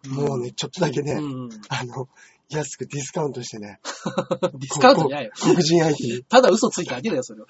[0.09, 1.49] もうね、ちょっとだけね、うん。
[1.69, 2.07] あの、
[2.49, 3.79] 安くディスカウントしてね、
[4.53, 5.31] ディスカウントじゃないよ。
[5.39, 7.47] 黒人相手にただ嘘ついただけだよ、それは。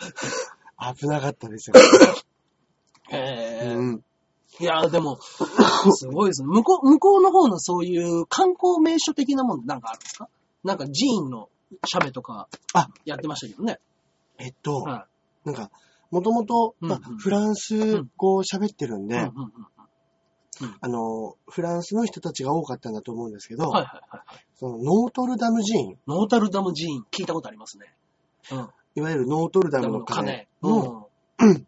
[0.94, 1.76] 危なかったですよ。
[3.10, 3.18] へ
[3.64, 3.74] え。
[3.74, 4.04] うん。
[4.60, 5.18] いや、でも、
[5.96, 6.48] すごいですね。
[6.50, 10.28] 向こう、向こうの方のそういう観光名所的なもんなんかあるんですか？
[10.64, 10.94] なんか寺
[11.26, 11.50] 院の
[11.88, 13.80] シャベとか、あやってましたけどね。
[14.38, 15.08] えっと、は
[15.46, 15.72] なんか、
[16.12, 16.76] もともと、
[17.17, 19.08] フランス語を喋ってるんい。
[19.08, 24.45] で、うんうんうんあの、フランスの人たちが多かったんだと思うんですけど、はいはいはいはい。
[24.54, 27.95] そのノートルダム寺院、ノータルダム寺院、聞いたことありますね。
[28.52, 28.69] うん。
[28.93, 31.08] いわゆるノートルダムの鐘鐘。
[31.39, 31.67] うん。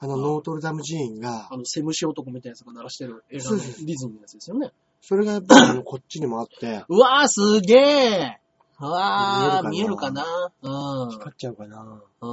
[0.00, 4.70] あのノートルダム寺院があ、の、セムシ男みたいなやつが鳴らしてる映画のディズニーのやつですよね。
[5.00, 8.40] それがやっぱりあのこっちにもあって、うわー、すげえ
[8.80, 10.52] うわー、見見えるかえるかな？
[10.62, 11.10] うん。
[11.10, 12.00] 光っちゃうかな？
[12.20, 12.26] う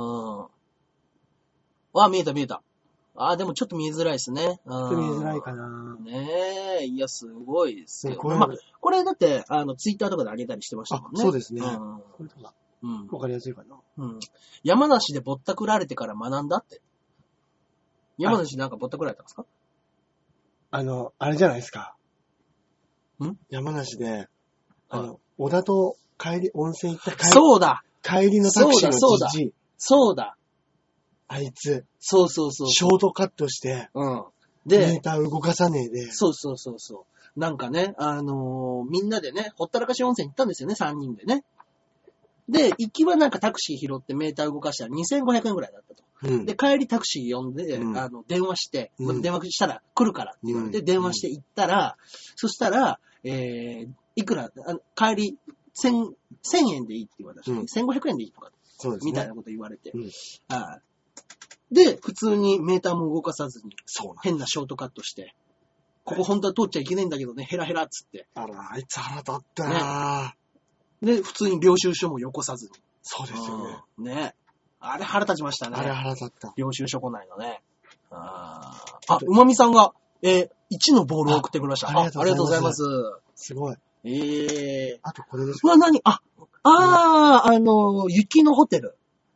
[0.44, 0.46] ん。
[1.96, 2.62] わあ、見えた見えた。
[3.16, 4.60] ああ、でもちょっと見えづらいですね。
[4.66, 5.96] ちょっと見えづらいかな。
[6.04, 8.18] ねえ、いや、すごいですよ。
[8.18, 8.50] これ、まあ、
[8.82, 11.22] これだって、あの、ツイッターとかで上げたりしてましたもんね。
[11.22, 12.02] あそうですねうん。
[12.18, 12.54] これとか、
[12.84, 13.08] うん。
[13.08, 13.78] わかりやすいかな。
[13.98, 14.20] うん。
[14.64, 16.82] 山梨でぼったくられてから学んだって。
[18.18, 19.46] 山梨でなんかぼったくられたんですか？
[20.72, 21.96] あの、あれじゃないですか。
[23.24, 23.38] ん？
[23.50, 24.28] 山梨で、
[24.90, 29.30] あはいの、小田と帰り、温泉行った帰りそうだ帰りのタクシーのそうだ
[29.78, 30.38] そうだ
[31.28, 32.68] あいつ、そうそうそう。
[32.70, 34.24] ショートカットして、うん。
[34.66, 37.40] メでー、ター動かさねえで、そうそうそうそう。
[37.40, 41.44] なんかね、あのーみんなでね、ほったらかし温泉行ったんですよね、3人でね。
[42.48, 46.04] で、行きはなんかタクシー拾ってメーター動かしたら2500円ぐらいだったと。
[46.24, 46.46] うん。
[46.46, 51.98] で、帰りタクシー呼んで、うんあの、電話して、うんまあ電話したら来るからって言われて、うん電話して行ったら、
[52.36, 55.38] そしたら、えー、いくら、あの帰り、
[55.76, 59.12] 1000、1000円でいいって言われたし、うん1500円でいいとか、そうですね。
[59.12, 59.92] みたいなこと言われて。
[59.94, 60.12] うんはい
[61.72, 65.34] で、普通にメーターも動かさずに、そうなん変なショートカットして、
[66.04, 68.28] ここ本当は通っちゃいけないんだけどね、ヘラヘラっつって。
[68.36, 70.36] あら、あいつ腹立ったな、
[71.02, 72.72] で、普通に領収書もよこさずに。
[73.02, 73.78] そうですよね。
[73.98, 74.36] うんね。
[74.80, 75.78] あれ腹立ちましたね。
[75.78, 76.54] あれ腹立った。
[76.58, 77.62] 領収書来ないのね。
[78.12, 81.88] あーあ、うまみさんが、えー、1のボールを送ってくれました。
[81.88, 83.44] あありがとうございますありがとうございます。
[83.44, 83.76] すごい。
[84.08, 85.68] ええあとこれですー。
[85.68, 86.00] うわ、何？
[86.04, 86.22] あ、
[86.64, 88.96] あー、あの、雪のホテル。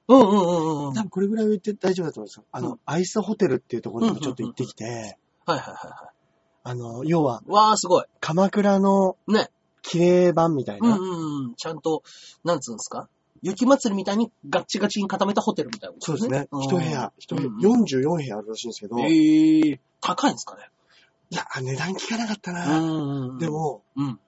[0.09, 0.93] うんうんうんうん。
[0.95, 2.43] 多分これぐらいは言って大丈夫だと思うんですよ。
[2.51, 6.11] あの、うんアイスホテルっていうところにもちょっと行ってきて、はいはいはいは。
[6.63, 8.05] あの、要はいわー、すごい。
[8.19, 9.49] 鎌倉のね。
[9.81, 11.55] 綺麗版みたいな、うんうんうん。
[11.55, 12.03] ちゃんと、
[12.43, 13.07] なんつうんですか？
[13.41, 16.39] 雪祭りみたいにガッチガチに固めたホテルみたいなことそうですね。
[16.41, 20.63] ん一部屋、一部屋、うん44部屋あるらしいんですけど、えいえー、高いんですかね？
[21.29, 22.79] や、値段聞かなかったうな。
[23.35, 23.37] ん。
[23.37, 24.19] で、も、うん。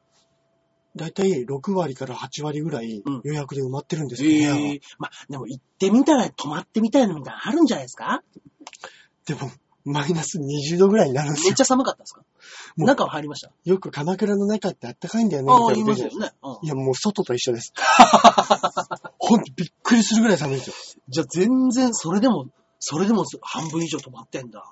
[0.95, 8.23] だいたい6割から8割ぐらいうん予約で埋まってるんですよ、え部屋はえまあ、でも行ってみたら泊まってみたいのみたいなのあるんじゃないですか？
[9.25, 9.51] でも、
[9.85, 11.61] マイナス20度ぐらいになるんですよめっち。
[11.61, 12.23] ゃ寒かったですか？
[12.75, 13.51] もう中は入りました？
[13.63, 16.31] よく鎌倉の中ってあったかいんだよね、ああ、みたいい言いますよね。
[16.43, 17.73] うんいや、もう外と一緒です。
[19.19, 20.75] ほんとびっくりするぐらい寒いんですよ。
[21.09, 22.47] じゃあ全然、それでも、
[22.79, 24.63] それでも半分以上泊まってんだ。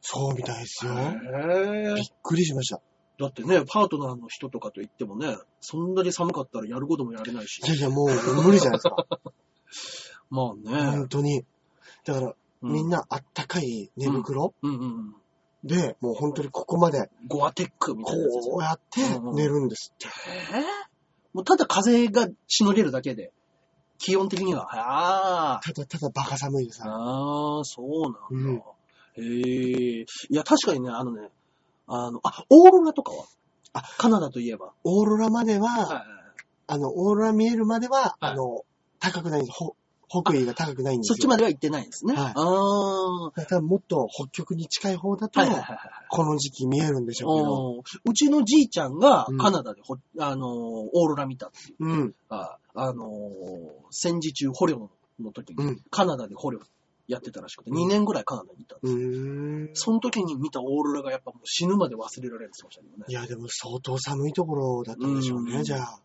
[0.00, 0.92] そうみたいですよ。
[0.94, 2.80] へびっくりしました。
[3.18, 7.68] だってね、パートナーの人とかと言ってもね、そんなに寒かったらやることもやれないしい。
[7.68, 9.06] やいや、もう無理じゃないですか。
[10.28, 11.08] まあね本。
[11.08, 11.44] 当に。
[12.04, 12.90] だから、うみん。
[12.90, 15.14] なあったかい寝袋、うんうんうん。
[15.64, 19.00] で、もう本当にここまで、ゴアテックみたいなこうやって
[19.32, 20.08] 寝るんですって。
[20.52, 20.62] えー？
[21.32, 23.32] もうただ風がしのげるだけで、
[23.98, 26.84] 気温的には、ああ、ただただバカ寒いでさ。
[26.86, 28.18] ああ、そうなんだ。
[28.30, 28.62] うん
[29.18, 30.02] へえ。
[30.02, 31.30] いや、確かにね、あのね、
[31.86, 33.24] あの、あ、オーロラとかは？
[33.72, 34.72] あカナダといえば。
[34.84, 36.04] オーロラまでは、はい
[36.68, 38.64] あの、オーロラ見えるまでは、はいあの、
[38.98, 39.56] 高くないんです。
[39.56, 39.76] ほ
[40.08, 41.14] 北緯が高くないんですよ。
[41.16, 42.14] そっちまでは行ってないんですね。
[42.14, 43.22] はいああ。
[43.24, 45.78] はだからもっと北極に近い方だと、いはいはいはい。
[46.08, 47.54] この時期見えるんでしょうけど。
[47.54, 51.84] おーうちのじいちゃんがうんカナダでほ、あのー、オーロラ見たっていう。
[51.84, 52.14] うん。
[52.28, 53.10] あ、あのー、
[53.90, 55.80] 戦時中捕虜の時にうん。
[55.90, 56.60] カナダで捕虜
[57.08, 59.08] やってたらしくて、うん2年ぐらいカナダにいたんですうよ。
[59.08, 59.74] ーん。
[59.74, 63.12] その時に見たオーロラがやっぱもう死ぬまで忘れられるって言ってましたけどねい。
[63.12, 66.00] や、でも相当寒いところだったんでしょうね、うんじゃあ。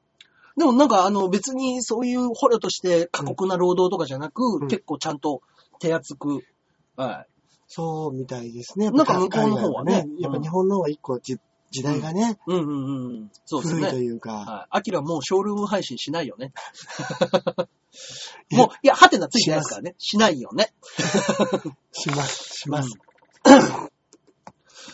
[0.58, 5.42] でもなんかあの別にそういう捕虜として過酷な労働とかじゃなく、うん結構ちゃんと
[5.80, 6.44] 手厚く、
[6.96, 7.32] はい。
[7.68, 8.92] そうみたいですね。
[8.92, 11.38] なんか向こうの方はね海外やっぱ日本の方は一個じ
[11.72, 13.32] 時代がね、うんうんうん。
[13.46, 14.04] そうです古いとね。
[14.04, 14.68] いうか、はい。
[14.78, 16.54] アキラもうショールーム配信しないよね。
[18.52, 19.96] もう、いや、ハテナついてないからね。
[19.98, 20.74] しないよね。
[21.92, 22.92] します、します。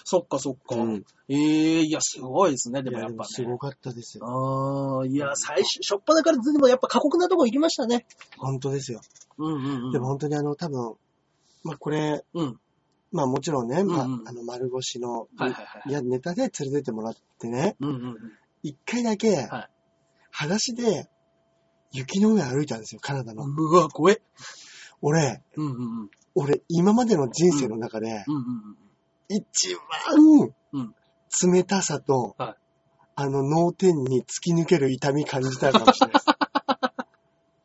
[0.03, 0.75] そっかそっか。
[0.75, 3.29] うんええいや、すごいですね、でもやっぱね。
[3.29, 4.25] すごかったですよ。
[4.25, 8.05] ああ、いや、最初、しょっぱだからでもやっぱ過酷なとこ行きましたね。
[8.37, 9.01] 本当ですよ。
[9.37, 9.91] うんうんうん。
[9.91, 10.95] でも本当にあの、多分、
[11.65, 12.59] まあこれ、うん。
[13.11, 18.15] まあもちろんね、まあ、あの、丸腰の、はいはいはいいや、ネタで連れてってもらってね、うんうんうん。
[18.63, 19.69] 一回だけ、はい
[20.31, 21.09] 裸足で、
[21.91, 23.43] 雪の上歩いたんですよ、カナダの。
[23.43, 24.21] うわ、怖え。
[25.01, 26.09] 俺、うんうんうん。
[26.35, 28.43] 俺、今までの人生の中で、うんうんう
[28.73, 28.77] ん。
[29.29, 30.95] 一番うん、
[31.51, 32.55] 冷たさと、はい
[33.19, 36.13] あの、脳天に突き抜ける痛み感じたかもしれない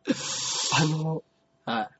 [0.07, 0.71] です。
[0.75, 1.23] あの、
[1.67, 1.91] はい。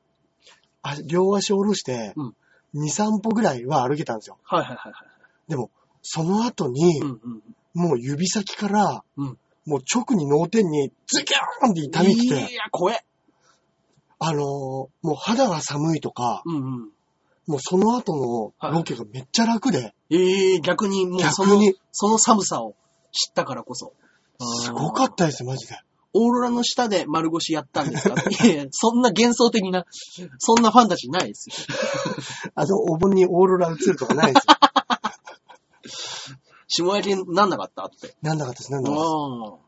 [0.81, 2.35] あ両足下ろして、うん
[2.75, 4.37] 2、3歩ぐらいは歩けたんですよ。
[4.43, 5.49] はいはいはいはい。
[5.49, 5.69] でも、
[6.01, 7.43] その後に、うんうん。
[7.73, 13.05] もう指先から、うんもう直に脳天にズキューンって痛みきて、いや、怖え。
[14.19, 16.89] あのーもう肌が寒いとか、うんうん。
[17.47, 22.75] もうその後のロケがめっちゃ楽で、ええ逆にもうその、逆にその寒さを
[23.11, 23.93] 知ったからこそ。
[24.61, 25.77] すごかったですよ、マジで。
[26.13, 28.15] オーロラの下で丸腰やったんですか？
[28.45, 29.85] いやいやそんな幻想的な、
[30.37, 31.55] そんなファンタジーないですよ。
[32.55, 34.53] あの、お盆にオーロラ映るとかないですよ。
[36.67, 37.85] 下焼きになんなかった？
[37.85, 38.15] って。
[38.21, 39.63] なんなかったです、なんなかったうんです。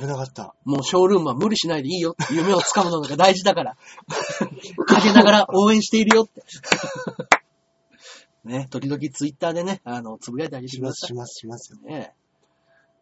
[0.00, 0.54] 危なかった。
[0.64, 2.14] もうショールームは無理しないでいいよ。
[2.30, 3.76] 夢をつかむのが大事だから。
[4.86, 6.42] かけながら応援しているよって。
[8.44, 11.88] ね、時々ツイッターでね、あの、つぶやいてあげてくださします、します、しますよ。
[11.88, 11.92] い。
[11.92, 12.12] ね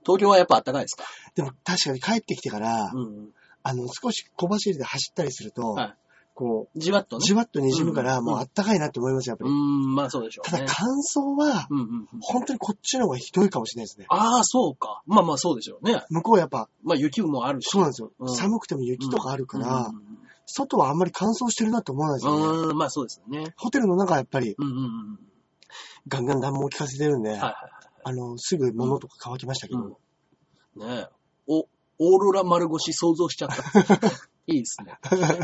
[0.04, 1.04] 東京はやっぱ暖かいですか？
[1.34, 3.28] でも確かに帰ってきてから、うん。
[3.62, 5.94] あの、少し小走りで走ったりすると、はい
[6.32, 7.24] こう、じわっとね。
[7.26, 9.50] じわっと滲むから、うんもうあったかいなって思いますよ、やっぱり。
[9.50, 10.58] うーん、まあそうでしょうね。
[10.60, 12.08] ただ乾燥は、うんうんうん。
[12.22, 14.06] 本当にこっちの方がひどいかもしれないですね。
[14.08, 15.02] ああ、そうか。
[15.06, 16.02] まあまあそうでしょうね。
[16.08, 17.68] 向こうやっぱ、まあ雪もあるし。
[17.68, 18.12] そうなんですよ。
[18.18, 20.00] うん寒くても雪とかあるから、うん
[20.52, 22.44] 外はあんまり乾燥してるなって思わないですよね。
[22.44, 23.52] うんうん、まあそうですよね。
[23.56, 25.18] ホテルの中はやっぱりうんうんうん。
[26.08, 27.54] ガンガン暖房効かせてるんで、はいはい
[28.04, 29.96] あの、すぐ物とか乾きましたけど、うん
[30.76, 31.08] ねえ。
[31.46, 31.66] お、
[31.98, 33.56] オーロラ丸腰想像しちゃった。
[34.46, 34.98] いいですね。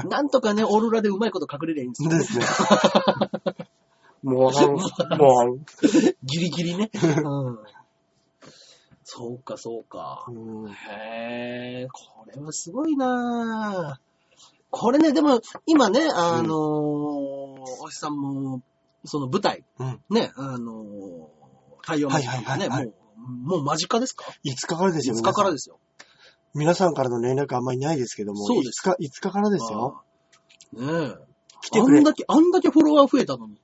[0.09, 2.19] なんとかね、オーロラでうまいこと隠れりゃいいんですよね。
[2.19, 2.45] ですね。
[4.23, 5.61] もう、もう、
[6.25, 6.91] ギリギリね。
[7.25, 7.59] うん。
[9.05, 10.25] そうか、そうか。
[10.29, 10.33] う
[10.67, 14.07] んへえ、これはすごいなぁ
[14.71, 18.63] これね、でも、今ね、あのー、おしさんも、
[19.05, 21.46] その舞台、うんね、あのー、
[21.87, 25.15] 太陽マジックがね、はいはいはいはいもう、もう間近ですか？5日からですよ。
[25.15, 25.81] 5日からですよ。
[26.55, 30.03] 皆さんからの連絡あんまりないですけども、そうです5日、5日からですよ。
[30.75, 31.07] あー。
[31.09, 31.27] ねえ。
[31.63, 33.61] 来てくれあんだけ、あんだけフォロワー増えたのに、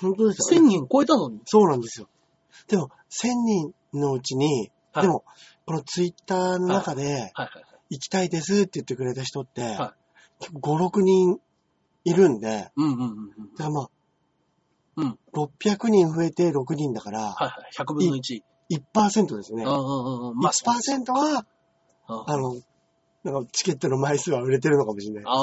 [0.00, 1.40] 本当ですよ、1000人超えたのに。
[1.44, 2.08] そうなんですよ。
[2.68, 5.24] でも、1000人のうちに、はいでも、
[5.66, 7.64] このツイッターの中で、はいはいはい。
[7.90, 9.94] 行きたいですって言ってくれた人って、は
[10.40, 11.38] 結構5、6人
[12.04, 13.28] いるんで、うんうんうんうん。
[13.52, 13.90] だからまあ、
[14.96, 17.70] うん600人増えて6人だから、はいはい。
[17.76, 18.42] 100分の1。
[18.70, 19.64] 1%ですね。
[19.64, 19.82] うんうんう
[20.26, 20.38] んうん。
[20.38, 21.46] まあ、1%は、
[22.08, 22.56] ああの、
[23.22, 25.24] なんかチケットの枚数は売れてるのかもしれない。
[25.26, 25.34] あー。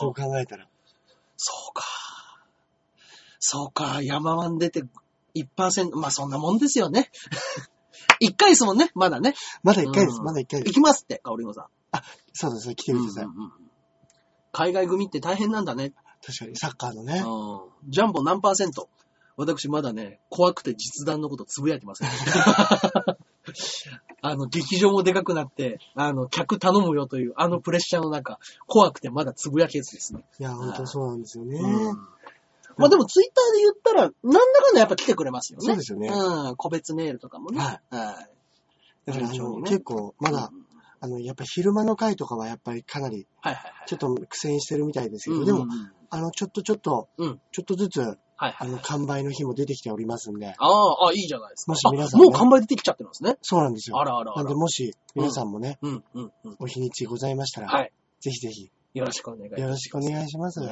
[0.00, 0.66] そう考えたら。
[1.36, 1.84] そうか。
[3.38, 4.02] そうか。
[4.02, 4.84] 山ワン出て
[5.34, 5.96] 1%。
[5.96, 7.10] まあそんなもんですよね。
[8.22, 8.90] 1回ですもんね。
[8.94, 9.34] まだね。
[9.62, 10.68] まだ1回です、うんまだ1回です。
[10.68, 11.66] 行きますって、かおりんごさん。
[12.32, 13.24] そうですね、来てください。
[13.24, 13.52] うんうんうん
[14.52, 15.92] 海外組って大変なんだね。
[16.26, 17.22] 確かに、サッカーのね。
[17.24, 18.88] うんジャンボ何パーセント？
[19.36, 22.08] 私まだね、怖くて実弾のことつぶやいてません。
[24.22, 30.26] あの、劇場もでかくなって、あの、客頼むよという、あのプレッシャーの中、怖くてまだつぶやけずですね。
[30.38, 31.58] いや、本当そうなんですよね。
[31.58, 31.98] うん
[32.76, 34.12] まあでもツイッターで言ったら、なん
[34.52, 35.66] だかんだやっぱ来てくれますよね。
[35.66, 37.58] そうですよねうん、個別メールとかもね。
[37.58, 38.30] はいはい。
[39.04, 40.66] だからね結構、まだう、ん
[41.00, 43.26] あの、やっぱ昼間の回とかはやっぱりかなり。
[43.86, 45.66] ちょっと苦戦してるみたいですけど、うんでも、
[46.10, 48.56] あの、ちょっとちょっと、うんちょっとずつ、はいはい。
[48.60, 51.72] あの、完売の日も出てきておりますんで、ああ、あいいじゃないですか。
[51.72, 53.36] もし皆さんねあもう完売出てきちゃってるんですね。
[53.42, 53.98] そうなんですよ。
[53.98, 54.54] あらあらあらなんで、。
[54.54, 56.56] もし、皆さんもね、うんうんうん。
[56.58, 57.92] お日にちございましたら、はい。
[58.20, 59.60] ぜひぜひ、よろしくお願いします。
[59.60, 60.60] よろしくお願いします。
[60.60, 60.68] ね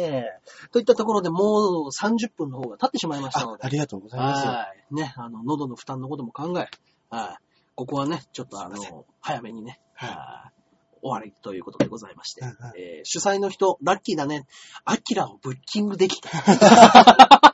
[0.00, 0.68] え。
[0.72, 3.62] といったところでもう30分の方が経ってしまいましたの、で。
[3.62, 4.46] あありがとうございます。
[4.46, 4.94] はい。
[4.94, 6.68] ね、あの、喉の負担のことも考え、
[7.10, 7.36] はい。
[7.74, 10.61] ここはね、ちょっとあの、早めにね、はいはい
[11.02, 14.46] 終わりということでございまして、うんうんえー主催の人、ラッキーだね。
[14.84, 16.30] アキラをブッキングできた。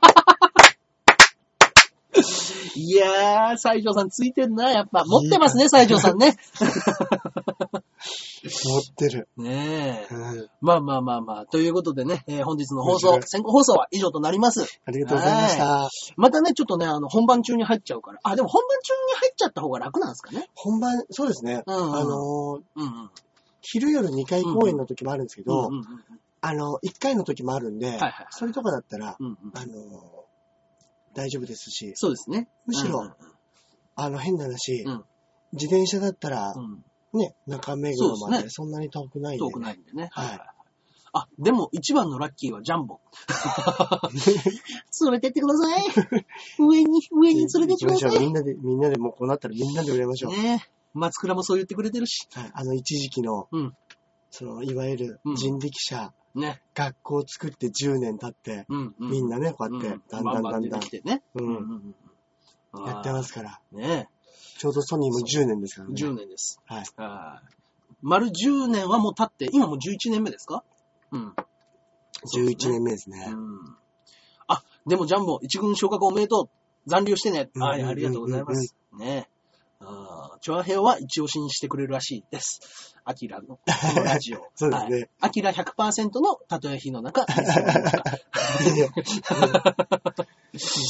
[2.75, 5.03] いやー、西条さんついてんな、やっぱ。
[5.05, 6.37] 持ってますね、西条さんね。
[8.43, 9.27] 持ってる。
[9.37, 10.13] ねえ。
[10.13, 11.45] うんまあまあまあまあ。
[11.45, 14.79] ということでね、えー本日の放送先行放送は以上となります。
[14.85, 15.89] ありがとうございました。
[16.15, 18.19] またね、ちょっとね、あの、本番中に入っちゃうから。
[18.23, 20.49] あ、でも本番中に入っちゃった方が楽なんですかね。
[20.55, 21.63] 本番、そうですね。
[21.65, 23.09] うんうんあのー、うんうん。
[23.61, 25.71] 昼夜2回公演の時もあるんですけど、
[26.41, 27.99] あの、1回の時もあるんで、
[28.29, 32.47] それとかだったら、あのー、大丈夫ですし、そうですね。
[32.65, 33.13] むしろうん
[33.95, 35.03] あの、変な話、うん
[35.51, 36.83] 自転車だったらう、ん
[37.19, 40.09] ね、中目黒までそんなに遠くないんで、遠くないんでね。
[40.11, 40.39] はい
[41.11, 42.99] あ、でも一番のラッキーはジャンボ。
[45.01, 45.83] 連れてってください。
[46.59, 48.19] 上に、上に連れてってくださ行きましょう。
[48.19, 48.29] みい。
[48.29, 50.33] んなで、みんなでもうこうなったらみんなで売れましょう。
[50.33, 52.27] ね松倉もそう言ってくれてるし。
[52.33, 53.75] はい、あの、一時期の、うん
[54.31, 56.61] その、いわゆるうん人力車ね。
[56.75, 59.11] 学校を作って10年経って、うん、うん。
[59.11, 61.23] みんなね、こうやってうん、だんだんだんだんね。
[61.35, 61.95] うんうん
[62.73, 62.85] うん。
[62.85, 63.59] やってますすから。
[63.71, 64.09] ね
[64.59, 65.95] ちょうどソニーも10年ですからね。
[65.95, 66.61] 10年です。
[66.65, 66.83] はい。
[66.97, 67.55] はい。
[68.01, 70.63] 丸10年はもう経って、今もう11年目ですか？
[71.11, 71.33] うん。
[72.35, 73.27] 11年目ですね。
[73.31, 73.77] うん。
[74.47, 76.89] あ、でもジャンボ、一軍昇格おめでとう。
[76.89, 77.49] 残留してね。
[77.55, 78.75] うんはい、ありがとうございます。
[78.97, 79.29] ね
[80.41, 82.95] チョアヘオは一押しにしてくれるらしいです。
[83.05, 83.61] アキラの、こ
[83.95, 84.47] のラジオ。
[84.55, 85.09] そうですねはい。
[85.21, 87.33] アキラ100%の例え日の中、ジ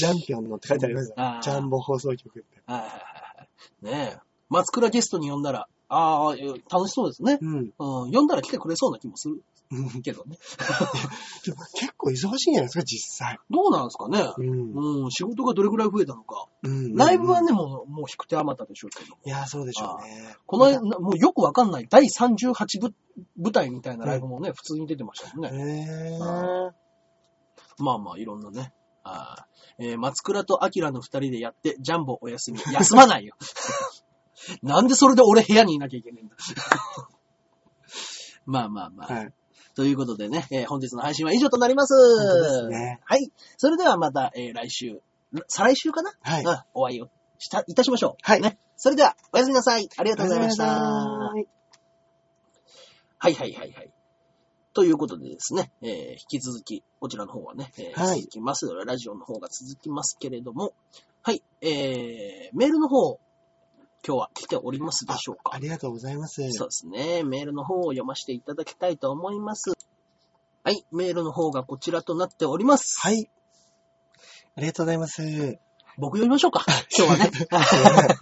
[0.06, 2.62] ャンピオンのって書いてありますよジャンボ放送局って。
[2.66, 4.20] はいはいはいねえ。
[4.50, 6.36] 松倉ゲストに呼んだら、ああ、
[6.72, 7.40] 楽しそうですね。
[7.42, 7.58] うん。
[7.58, 10.38] うん、呼んだら来てくれそうな気もするうんけどね。
[11.76, 13.40] 結構忙しいんじゃないですか、実際。
[13.52, 14.34] どうなんですかね。
[14.38, 15.04] うん。
[15.04, 16.48] うん、仕事がどれぐらい増えたのか。
[16.64, 19.16] うんライブはね、もう、もう引く手あまたでしょうけど。
[19.26, 20.36] いや、そうでしょうね。
[20.48, 22.94] この間、もうよくわかんない第38部
[23.38, 25.52] 舞台みたいなライブもね、普通に出てましたもんね。
[25.54, 26.72] へー。
[27.78, 28.74] まあまあ、いろんなね。
[29.04, 32.60] あーえー松倉とアキラの二人でやって、ジャンボお休み。
[32.74, 33.36] 休まないよ。
[34.62, 36.36] なんでそれで俺部屋にいなきゃいけないんだ。
[38.46, 39.14] まあまあまあ。
[39.14, 39.34] はい。
[39.76, 41.94] ということでね、えー本日の配信は以上となります。
[41.94, 43.32] ですねはい。
[43.58, 45.02] それではまた、えー来週、
[45.48, 46.12] 再来週かな？
[46.22, 46.44] はい。
[46.44, 48.16] うん、お会いをした、いたしましょう。
[48.22, 48.60] はいね。
[48.76, 49.88] それでは、おやすみなさい。
[49.98, 50.66] ありがとうございました。
[50.66, 51.48] ははい
[53.20, 53.94] はいはいはい。
[54.74, 58.68] ということでですね、えー引き続き、こちらの方はね、えーはい続きます。
[58.86, 60.74] ラジオの方が続きますけれども、
[61.22, 63.20] はい、えー、メールの方、
[64.06, 65.54] 今日は来ておりますでしょうか？
[65.54, 66.42] ありがとうございます。
[66.52, 67.24] そうですね。
[67.24, 69.72] メールの方を読ませていただきたいと思います。
[70.64, 70.86] はい。
[70.92, 73.00] メールの方がこちらとなっております。
[73.02, 73.30] はい。
[74.56, 75.60] ありがとうございます。
[75.98, 76.66] 僕読みましょうか。
[76.98, 77.32] 今日はね。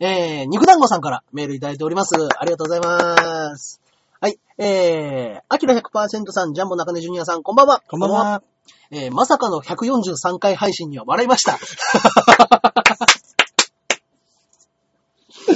[0.00, 2.14] えー、肉団子さんからメールいただいております。
[2.16, 3.80] ありがとうございます。
[4.20, 4.38] はい。
[4.58, 7.82] えー、アキラ100%さん、ジャンボ中根ジュニアさん、こんばんは。
[7.88, 8.42] こんばんは。
[8.90, 11.58] えー、まさかの143回配信には笑いました。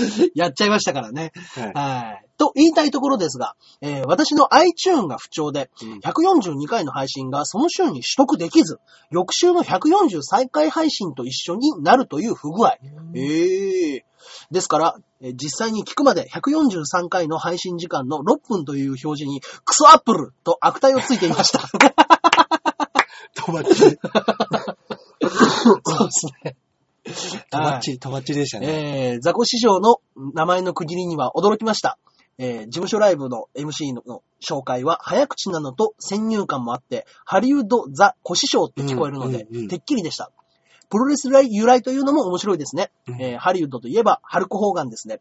[0.34, 1.32] やっちゃいましたからね。
[1.54, 1.72] はい。
[1.72, 2.26] はい。
[2.36, 8.78] と言いたいところですが、えー私の iTune が不調で、うん142回の配信がその週に取得できず、
[9.10, 12.76] 翌週の143回配信と一緒になるという不具合。
[13.14, 14.04] ええ
[14.50, 21.60] ですから、えー実際に聞くまで143回の配信時間の6分という表示に、クソアップルと悪態をついていました。
[23.34, 23.98] とばっちり。
[25.84, 26.56] そうですね。
[27.50, 29.12] とばっちり、とばっちりでしたね。
[29.12, 30.00] えー、ザコ師匠の
[30.32, 31.98] 名前の区切りには驚きました。
[32.38, 40.30] えー、事務所ライブの MC のの紹介は早口なのと先入観もあって、ハリウッドザコ師匠って聞こえるので、うんうんうんてっきりでした。
[40.90, 42.90] プロレス由来というのも面白いですね。
[43.08, 45.20] うんえーハリウッドといえば、ハルク・ホーガンですね。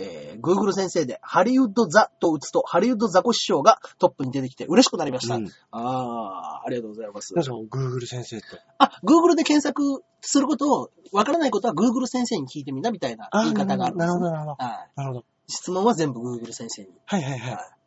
[0.00, 5.36] えー、Google 先生で、ハリウッドザと打つと、ハリウッドザコ師匠がトップに出てきて嬉しくなりました。
[5.36, 7.44] うんあー、ありがとうございますなん。
[7.44, 8.46] か、Google 先生って。
[8.78, 14.64] あ、Google で検索することを、わからないことは Google 先生に聞いてみなみたいなあ言い方があるんですねなるほど、なるほど。
[14.64, 14.88] はい。
[14.96, 15.24] なるほど。
[15.48, 16.88] 質問は全部 Google 先生に。
[17.06, 17.80] はいはいははい。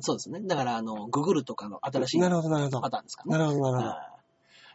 [0.00, 0.40] そうですね。
[0.42, 2.18] だから、あの、Google とかの新しい。
[2.18, 2.80] いパなるほど、なるほど。
[2.90, 3.32] ターンですかね。
[3.32, 3.88] なるほど、なるほど。
[3.88, 4.12] はい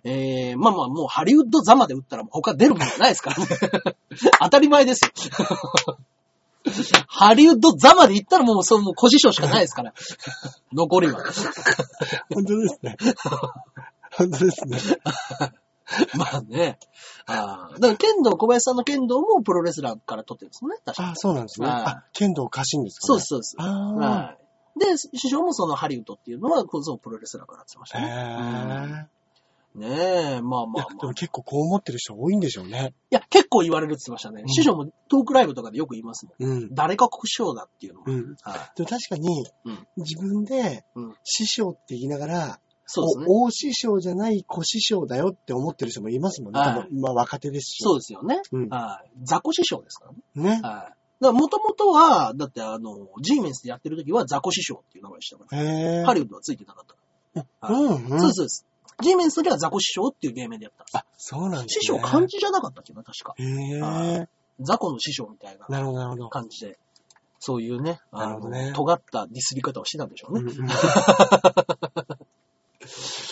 [0.04, 3.48] えー、まあまあ、もうハリウッドザまで打ったら他出るものないですからね。
[4.40, 5.12] 当たり前ですよ。
[7.08, 9.94] ハリウッドザまで行ったらもう、そう、もう、小師匠しかないですから。
[10.74, 11.24] 残りは。
[12.34, 12.98] 本当ですね。
[14.12, 14.80] 本当ですね。
[16.18, 16.80] まあね。
[17.28, 20.78] あーだから、剣道、小林さんの剣道もプロレスラーから取ってるんですもんね。
[20.86, 21.68] 確かあ、そうなんですね。
[21.68, 23.08] はいあ、剣道家臣ですかね。
[23.08, 23.56] そうです、そうです。
[23.60, 23.94] ああ。
[23.96, 24.80] はい。
[24.80, 28.08] で、師匠もそのハリウッドっていうのは、こうそうプロレスラーからやってましたね。
[28.08, 29.17] へえ。
[29.78, 30.86] ねえ、まあまあまあ。
[31.00, 32.94] でも結構こう思ってる人多いんでしょうね。
[33.12, 34.42] いや、結構言われるって言ってましたね。
[34.42, 36.52] うん師匠もトークライブとかでよく言いますもん。
[36.52, 36.74] うん。
[36.74, 38.06] 誰が師匠だっていうのも。
[38.08, 38.36] うん。
[38.42, 38.60] はい。
[38.76, 43.26] でも確かにうん、自分でうん、師匠って言いながら、そうですね。
[43.28, 46.60] お大師匠じゃない小師匠だよって思ってる人もいますもんね。
[46.60, 47.84] はいまあ若手ですし。
[47.84, 48.42] そうですよね。
[48.52, 49.12] うんはい。
[49.24, 50.50] 雑魚師匠ですからね。
[50.50, 50.50] ね。
[50.52, 50.62] はい。
[50.62, 55.62] だから、もともとは、だってあの、G メンスでやってる時は雑魚師匠っていう名前でしたから。
[55.62, 56.04] へえ。
[56.04, 56.96] ハリウッドはついてなかった。
[57.70, 58.20] うんうん。
[58.20, 58.67] そうです、そうです。
[59.02, 60.98] G メンスの時は雑魚師匠っていう芸名でやったんです。
[60.98, 62.00] あ、そうなんです師ね。
[62.00, 63.36] 匠漢字じゃなかったっけな、確か。
[63.38, 64.28] へえ。
[64.60, 66.30] 雑魚の師匠みたいななるほど、なるほど。
[66.30, 66.80] 感じで、
[67.40, 70.42] そういうね、あのね尖ったディスり方をしてたんでしょうね。
[70.42, 70.68] うんうん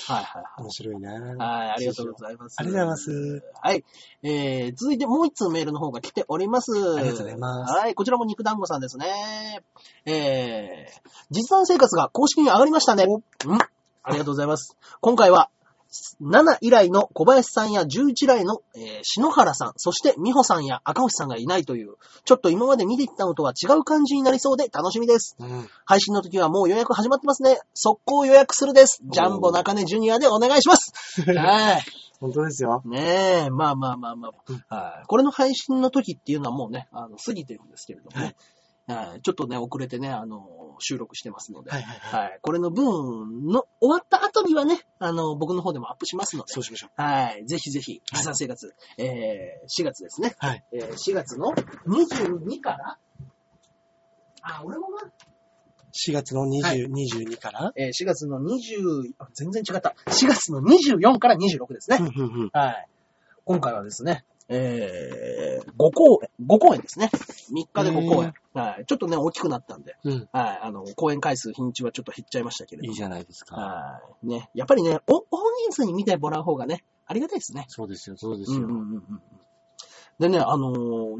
[0.07, 0.61] はいはいはい。
[0.61, 2.55] 面白いなはい、ありがとうございます。
[2.59, 3.43] ありがとうございます。
[3.61, 3.83] はい。
[4.23, 6.71] えー、続いてもう一通メールの方が来ております。
[6.73, 9.63] ありがとうございますはい、こちらも肉団子さんですね。
[10.05, 11.01] えー、
[11.31, 13.05] 実弾生活が公式に上がりましたね。
[13.05, 13.57] うん。
[14.05, 14.77] ありがとうございます。
[15.01, 15.49] 今回は、
[16.21, 21.95] 7以来の小林さんや11以来の、えー篠原さん、そして美穂さんや赤星さんがいないという、
[22.25, 25.35] ちょっと今まで見てきたのとは違う感じになりそうで楽しみです。
[25.39, 25.69] うん。
[25.85, 27.59] 配信の時はもう予約始まってますね。
[27.73, 28.99] 速攻予約するです。
[29.03, 31.21] ジャンボ中根ジュニアでお願いします。
[31.31, 31.81] はい。
[32.19, 32.81] 本当ですよ。
[32.85, 34.75] ねえ、まあまあまあまうんあ。
[34.75, 35.07] はい。
[35.07, 38.35] これの配信の時っていうのはもうね、あの、過ぎてるんですけれどもね。
[38.87, 39.21] はい。
[39.21, 41.71] ちょっとね、遅れてね、あの、収録してますので。
[41.71, 42.21] はいはいはい。
[42.23, 42.39] はい。
[42.41, 46.53] これの分の終わった後にはね、あの、僕の方でもアップしますので。
[46.53, 47.45] そうしましょはい。
[47.45, 50.35] ぜひぜひ、持参生活、えー、4月ですね。
[50.41, 50.45] う。
[50.45, 50.63] はい。
[50.71, 51.53] えー、4月の
[51.87, 52.97] 22から、
[54.43, 55.11] あ、俺もな、
[55.95, 57.71] 4月の20、はい22から？
[57.75, 59.95] えー、4月の20、あ、全然違った。
[60.07, 61.97] 4月の24から26ですね。
[61.99, 62.49] うんうんうん。
[62.53, 62.87] はい。
[63.45, 67.09] 今回はですね、えー、5公演、5公演ですね。
[67.51, 68.33] 3日で5公演。
[68.53, 68.85] はい。
[68.85, 70.29] ちょっとね、大きくなったんで、うん。
[70.31, 70.59] はい。
[70.61, 72.91] あの、公演回数、日にちはちょっと減っちゃいましたけれども。
[72.91, 73.55] いいじゃないですか。
[73.55, 74.27] はい。
[74.27, 74.49] ね。
[74.53, 75.23] やっぱりね、お、大
[75.69, 77.65] 人数に見てもらう方がね、ありがたいですね。
[77.69, 78.59] そうですよ、そうですよ。
[78.59, 79.21] うんうんうんうん。
[80.19, 81.15] でね、あのー、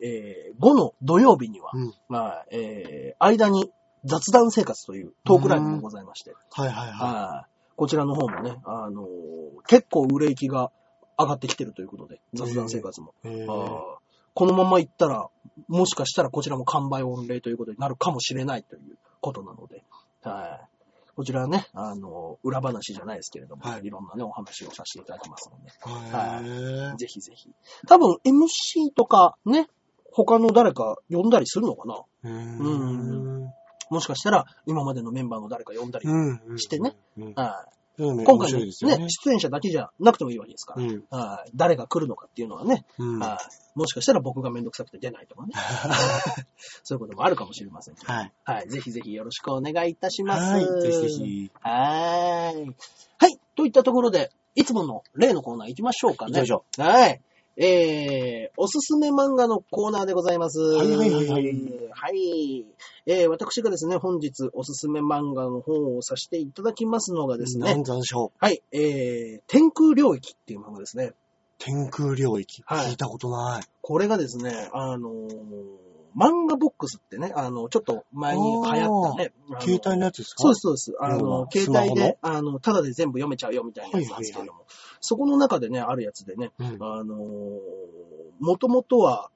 [0.00, 3.72] 25の土曜日には、うんまあ、えー、間に
[4.04, 7.50] 雑談生活というトークライブもございまして、はいはいははい。
[7.76, 9.06] こちらの方もね、あのー
[9.68, 10.72] 結構売れ行きが
[11.18, 13.14] 上がってきてるということで、雑談生活も。
[14.34, 15.28] このまま行ったら、
[15.68, 19.84] もしかしたらこちらも完売御礼ということになるかもしれないということなので、
[20.22, 20.72] はい。
[21.14, 25.70] こちらはね、あの、裏話じゃないですけれども、はいいろんなね、お話をさせていただきますので、
[26.48, 27.50] へーぜひぜひ。
[27.86, 29.68] 多分 MC とかね、
[30.10, 33.52] 他の誰か呼んだりするのかなうんん。
[33.90, 36.08] もしかしたら今までのメンバーの誰か呼んだり。
[36.08, 36.58] うん。
[36.58, 37.34] してねうん。
[37.34, 39.06] はい今回のねね、。
[39.08, 40.82] 出演者だけじゃなくてもいいわけですから。
[40.82, 41.04] うん。
[41.10, 43.18] はい誰が来るのかっていうのはね、うん。
[43.18, 45.52] はいもしかしたら僕がめんどくさくて出ないとかね。
[46.84, 48.12] そういうこともあるかもしれませんけど。
[48.12, 48.32] はい。
[48.44, 48.68] はい。
[48.68, 50.42] ぜひぜひよろしくお願いいたします。
[50.42, 50.82] はい。
[50.82, 51.50] ぜひぜひ。
[51.62, 52.76] はーい。
[53.18, 53.40] はい。
[53.56, 56.32] といったところで、いつもの例のコーナー行きましょうかね。
[56.32, 57.22] 行きましょはい。
[57.56, 60.58] えー、おすすめ漫画のコーナーでございます。
[60.58, 61.42] はいはいはいはい
[61.90, 62.64] はい。
[63.06, 68.44] えー、私がですね、本日おすすめ漫画の方をさせていただきますのがですね、なんでしょう。
[68.44, 68.62] はい。
[68.72, 71.12] えー、天空領域っていう漫画ですね。
[71.58, 72.62] 天空領域。
[72.64, 73.62] はい聞いたことない。
[73.82, 79.32] これがですね、あのー漫画ボックスってね、あの、ちょっと前に流行ったね。
[79.60, 80.42] 携帯のやつですか？
[80.42, 80.94] そうです、そうです。
[81.00, 84.64] あ要のは、携帯で、あの、ただで全部読めちゃうよみたいなやつなんですけれども、
[85.00, 86.66] そこの中でね、あるやつでね、うん。
[86.80, 87.18] あのー、
[88.40, 89.30] もともとは、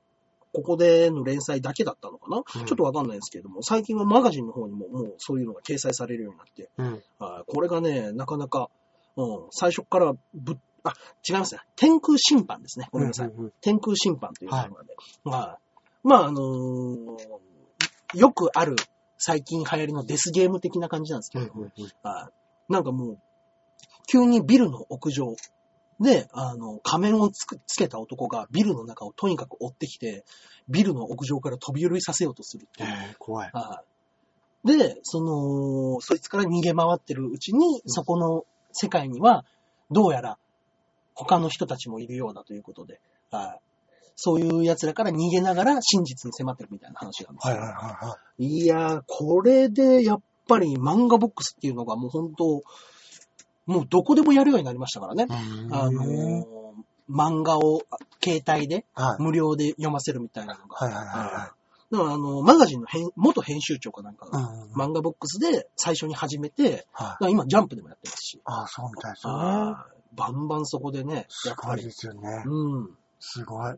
[0.53, 7.03] ここでの連載だけだったのかな、うんちょっとわかんないんですけれども、最近はマガジンの方にももうそういうのが掲載されるようになって、うん。
[7.47, 8.71] これがね、なかなか、
[9.17, 10.95] うん、最初からぶっ、あ、
[11.29, 11.61] 違いますね。
[11.75, 12.89] 天空審判ですね。
[12.91, 13.27] ごめんなさい。
[13.27, 14.71] うんうん天空審判という漫画で。
[14.71, 14.87] はい。
[15.25, 15.59] まあ、
[16.15, 17.17] あのー
[18.15, 18.77] よくある
[19.19, 22.33] 最近流行りのデスゲーム的な感じなんですけども、うんうんはい
[22.69, 23.19] なんかもう、
[24.11, 25.37] 急にビルの屋上
[26.01, 30.25] で、あの、仮面をつくつけた男がビルの中をとにかく追ってきて、
[30.69, 32.89] ビルの屋上から飛び降りさせようとするっていう。
[32.89, 33.51] えー、怖い。
[33.53, 33.87] はい
[34.67, 39.45] で、その、そいつから逃げ回ってるうちに、そこの世界には、
[39.93, 40.39] どうやら
[41.15, 43.01] 他の人たちもいるようだということで、
[43.31, 43.61] はい
[44.17, 47.55] そういう奴らから逃げながら真実に迫ってるみたいな話なんですよ。
[47.55, 52.63] はいはいはいはいやー、これでやっぱり漫画ボックスっていうのがもう本当、
[53.67, 55.25] もうどこでもやるようになりましたからね。
[55.25, 55.27] い。
[55.71, 56.57] あのー
[57.09, 57.83] 漫画を
[58.21, 59.23] 携帯ではい。
[59.23, 60.77] 無料で読ませるみたいなのが。
[60.77, 61.57] はいはいはいはい
[61.89, 64.73] だからあの、マガジンの編元編集長かなんかが、うん。
[64.73, 67.25] 漫画ボックスで最初に始めて、はい。
[67.25, 69.33] ら今ジャンプでもやってますし、ああ、そうみたいですね。
[69.33, 71.93] バンバンそこでね、すごいで。
[71.93, 72.43] すよね。
[72.45, 72.91] うん。
[73.21, 73.75] すごい。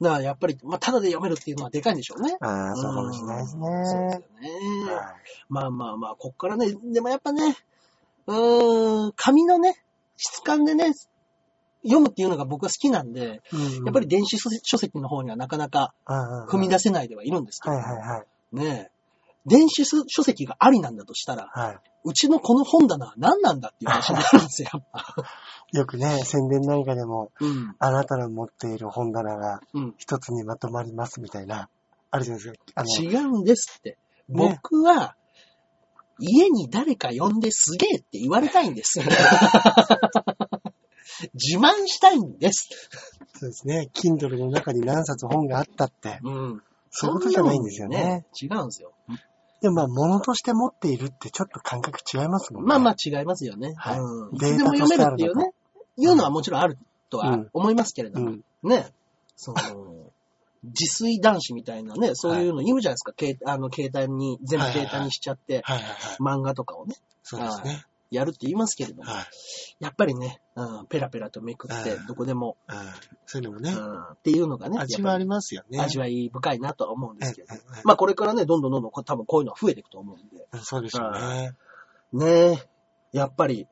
[0.00, 2.36] だからやっぱり、まあ、ただで読めるっていうのはでかいんでしょうね。
[2.40, 3.68] ああ、そうかもしれないですね。
[3.68, 4.92] うんそうですよね。
[4.92, 5.04] はい
[5.48, 7.56] まあまあまあ、こっからね、でもやっぱね、
[8.26, 9.82] うーん、紙のね、
[10.16, 10.92] 質感でね、
[11.82, 15.94] 読むっていうのが僕は好きなんで、うんやっぱり電子書書籍の方にはなかなか
[16.48, 18.56] 踏み出出せないではいるんですけど、はいはいはい。
[18.56, 18.91] ねえ
[19.46, 24.68] 電子書書籍がありなんだとしたら、はうちのこの本棚は何なんだっていう話になるんですよ。
[25.72, 27.74] よくね、宣伝なんかでも、うん。
[27.78, 29.94] あなたの持っている本棚がうん。
[29.96, 31.70] 一つにまとまりますみたいな、
[32.10, 32.84] あるじゃないですか。
[33.00, 33.98] 違うんですって。
[34.28, 35.16] ね僕は、
[36.18, 39.00] 家に誰か呼んですげえって言われたいんです。
[41.34, 42.68] 自慢したいんです。
[43.38, 43.90] そうですね。
[43.94, 46.62] Kindle の中に何冊本があったって、うん。
[46.90, 48.26] そういうことじゃないんですよね。
[48.40, 48.92] 違うんですよ。
[49.62, 52.68] でもまあ、物として持っているってちょっと感覚違いますもんね。
[52.68, 53.74] まあまあ違いますよね。
[53.76, 54.36] はいうん。
[54.36, 55.52] でも読めるっていうね、
[55.96, 56.76] いうのはもちろんある
[57.10, 58.68] とはうん思いますけれども、うん。
[58.68, 58.92] ね。
[59.36, 59.58] その、
[60.64, 63.12] 自炊男子みたいなね、そういうの言うじゃないですか。
[63.18, 66.38] 携あの携帯に、全部データにしちゃって、はいはいはい。
[66.38, 66.96] 漫画とかをね。
[67.22, 67.84] そうですね。
[68.12, 69.24] やるって言いますけれども、はい。
[69.80, 72.06] やっぱりね、うん、ペラペラとめくってう、ん。
[72.06, 72.56] どこでも、
[73.26, 75.80] そういうのもね、うん、っていうのがね、味はありまますよね。
[75.80, 77.82] 味わい深いなとは思うんですけど、うんうんうん。
[77.84, 81.52] まあこれからね、どんどんどんどんこ多分こういうのは増えていくと思うんで、うんそうですよね。
[82.12, 82.56] ねえ、
[83.12, 83.66] やっぱり、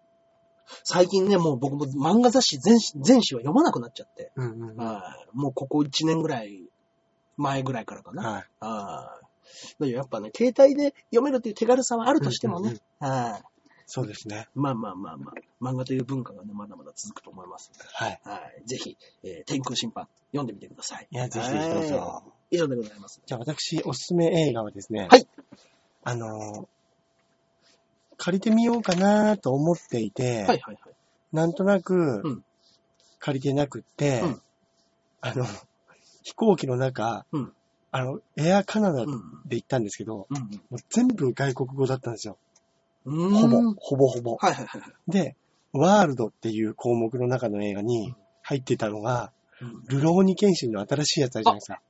[0.85, 4.77] 最近ね、もう僕も漫画雑誌全全誌は読まなくなっちゃって、うんうんうん。
[4.77, 5.37] ははい。
[5.37, 6.63] もうここ1年ぐらい
[7.37, 8.23] 前ぐらいからかな。
[8.23, 8.25] い。
[8.61, 9.31] はい。
[9.81, 13.50] だけどやっぱね、携帯で読めるっていう手軽さはあるとしてもね、はい
[13.93, 14.47] そうですね。
[14.55, 18.21] まあまあまあまあ、漫画という文化がね、まだまだ続くと思いますので、はい。
[18.25, 21.09] はい、ぜひ、えー天空審判、読んでみてください。
[21.11, 22.23] いや、ぜひぜひどうはいぞ。
[22.53, 23.21] 以上でございます。
[23.27, 25.09] じゃあ私、おすすめ映画はですね。
[25.11, 25.27] はい。
[26.05, 26.67] あのー、
[28.17, 30.77] 借りてみようかなと思っていて、はいはいはい。
[31.33, 32.45] なんとなくん、
[33.19, 34.43] 借りてなくって、うん
[35.21, 35.45] あの、
[36.23, 37.53] 飛行機の中、うん
[37.93, 39.21] あの、エアカナダでうん。
[39.51, 40.37] 行ったんですけど、うん。
[40.39, 42.39] もう全部外国語だったんですよ。
[43.05, 43.31] うん。
[43.31, 44.37] ほぼうん、ほぼほぼ。
[44.37, 45.11] はいはいはいはい。
[45.11, 45.37] で、
[45.73, 49.41] ワールドっていう項目の中の映画に入ってたのが、うん
[49.89, 51.83] ルローニケンシンの新しいやつあるじゃないですか。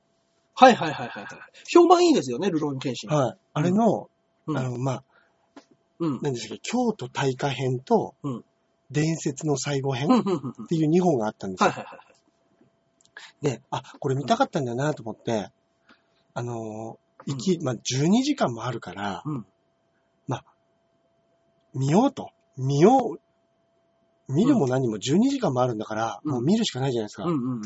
[0.55, 1.39] はいはいはいはいはい。
[1.73, 3.09] 評判いいですよね、ルローニケンシン。
[3.09, 3.37] はい。
[3.53, 4.09] あれの、
[4.47, 5.03] うんあの、まあ、
[5.99, 6.19] うん。
[6.21, 8.43] 何でしたっけ、京都大火編とうん、
[8.91, 11.69] 伝説の最後編っていう2本があったんですよ。
[11.69, 12.11] はいはいはいはい。
[13.41, 15.49] で、あ、これ見たかったんだなと思って、
[16.33, 19.45] あのー、行き、まあ、12時間もあるから、うん。
[21.73, 22.31] 見ようと。
[22.57, 23.19] 見よう。
[24.33, 27.23] 見るも何も12時間もあるんだから、うんもう見るしかないじゃないですか。
[27.23, 27.61] うんうんうん。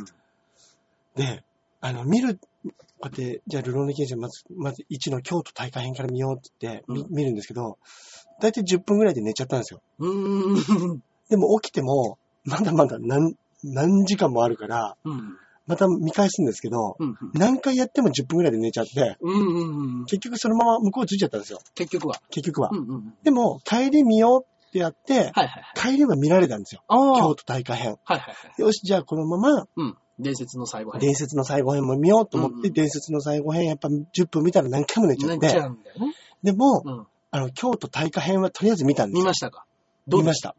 [1.16, 1.44] で、
[1.82, 2.70] あの、見る、こう
[3.04, 7.78] やって、じゃあ、ルローニケンシンまず、まず1の京都大火編から見ようって言って、見るんですけど、
[8.42, 9.82] だいたい10分ぐらいで寝ちゃったんですよ。
[11.30, 15.38] でも起きても、まだまだ何、何時間もあるから、うん。
[15.68, 17.18] また見返すんですけど、うん。
[17.34, 20.06] 何回やっても10分ぐらいで寝ちゃって、うんうんうん。
[20.06, 21.60] 結局そのまま向こうついちゃったんですよ。
[21.74, 22.22] 結局は。
[22.30, 22.70] 結局は。
[22.72, 23.14] うんうんうん。
[23.24, 25.64] でも、帰り見ようってやって、はいはいはい。
[25.76, 26.84] 帰りは見られたんですよ。
[26.88, 27.20] ああ。
[27.20, 27.98] 京都大火編。
[28.04, 28.62] はいはいはい。
[28.62, 29.98] よし、じゃあこのまま、うん。
[30.20, 31.02] 伝説の最後編。
[31.02, 36.14] 伝説の最後編も見ようと思って、うんうん伝説の最後編やっぱ10分見たら何回も寝ちゃっなっちゃて、うんだよね。
[36.44, 37.08] でも、うん。
[37.32, 39.24] あの、京都大火編はとりあえず見たんですよ。
[39.24, 39.66] 見ましたか？
[40.08, 40.56] どう見ました。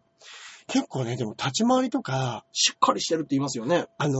[0.68, 3.86] 結構ね、でも立ち回りとか、しっかりしてるって言いますよね。
[3.98, 4.18] あの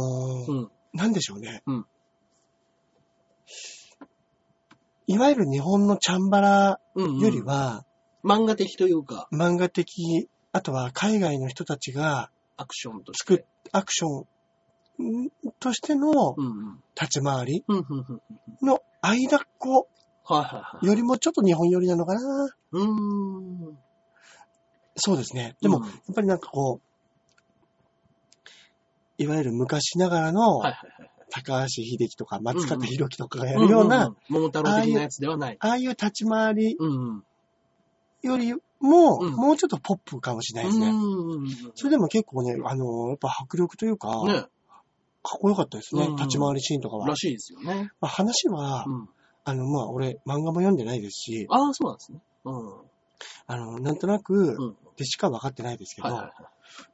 [0.49, 0.71] ーうん。
[0.97, 1.63] なんでしょうね。
[1.67, 1.87] うん
[5.09, 7.19] いわゆる日本のチャンバラうん、うん。
[7.19, 7.85] よりは、
[8.25, 13.25] 漫画的というか、漫画的、あとは海外の人たちがアクションとし。
[13.25, 14.27] てアクション
[15.27, 15.31] ん
[15.61, 16.83] としてのうんうん。
[17.01, 18.67] 立ち回りうんうんうんうん。
[18.67, 19.89] の間っこ。
[20.83, 22.21] よりもちょっと日本寄りなのかな。
[22.73, 23.79] うーん。
[24.97, 25.55] そうですね。
[25.61, 26.86] でも、うんやっぱりなんかこう、
[29.19, 30.63] いわゆる昔ながらの。
[31.29, 34.15] 高橋秀樹とか松方弘樹とかがやるような。
[34.29, 35.57] 桃太郎的なやつではない。
[35.59, 36.77] ああいう立ち回り。
[38.23, 40.93] よりも、うんもうちょっとポップかもしれないですね。
[41.75, 44.45] それでも結構ね、あの、やっぱ迫力というか、ね。
[45.23, 46.05] かっこよかったですね。
[46.05, 47.09] うん立ち回りシーンとかは。
[47.09, 47.91] らしいですよね。
[48.01, 49.09] まあ、話は、うん。
[49.45, 52.21] あの、まあ、俺、漫画も読んでないですし、ああ、そうなんですね。
[52.45, 52.73] うん。
[53.49, 54.77] あの、なんとなくうん。
[54.97, 56.49] でしか分かってないですけど、はいはいは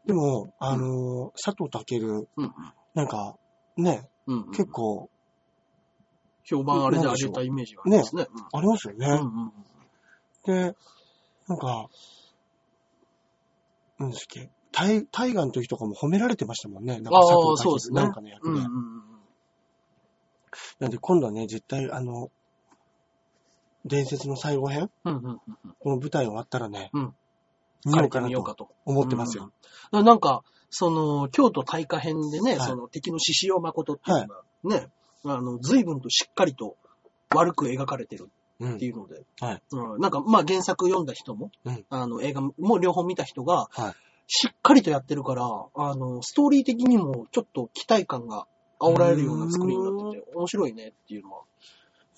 [0.05, 0.07] い。
[0.07, 2.55] でも、あの、佐藤健、うん
[2.95, 3.37] なんか、
[3.77, 4.37] ね、うん。
[4.39, 4.51] うん。
[4.51, 5.09] 結構、
[6.45, 8.27] 評判あれで上げたイメージがありますね。
[8.53, 9.07] ありますよね。
[9.07, 9.13] うん。
[9.15, 9.53] うんうん
[10.45, 10.75] で、
[11.47, 11.89] なんか、
[13.99, 17.01] なんですっけ、大大河の時とかも褒められてましたもんね。
[17.01, 18.51] なんか佐藤健なんかの役で。
[18.51, 19.03] うんうんうん。
[20.81, 22.31] なんで今度はね、絶対あの、
[23.85, 25.39] 伝説の最後編うんうんうん
[25.79, 27.15] この舞台終わったらね、うん
[27.85, 28.68] 見ようかなと見ようかと。
[28.85, 29.53] 思ってますよ。
[29.93, 30.05] うん。
[30.05, 32.68] なんか、その、京都大火編でね、はい。
[32.68, 34.89] その敵の獅子王誠っていうのが、ね、
[35.24, 36.76] あの、随分としっかりと
[37.35, 38.30] 悪く描かれてる
[38.61, 39.62] うんっていうので、はい。
[39.72, 41.85] うん、なんか、まあ原作読んだ人も、うん。
[41.91, 43.95] あの、映画も両方見た人が、はい。
[44.28, 48.47] しっかりとやってるから、あの、ストーリー的にもちょっと期待感が
[48.80, 51.43] 煽られるような作りになってて、面白いねっていうのは。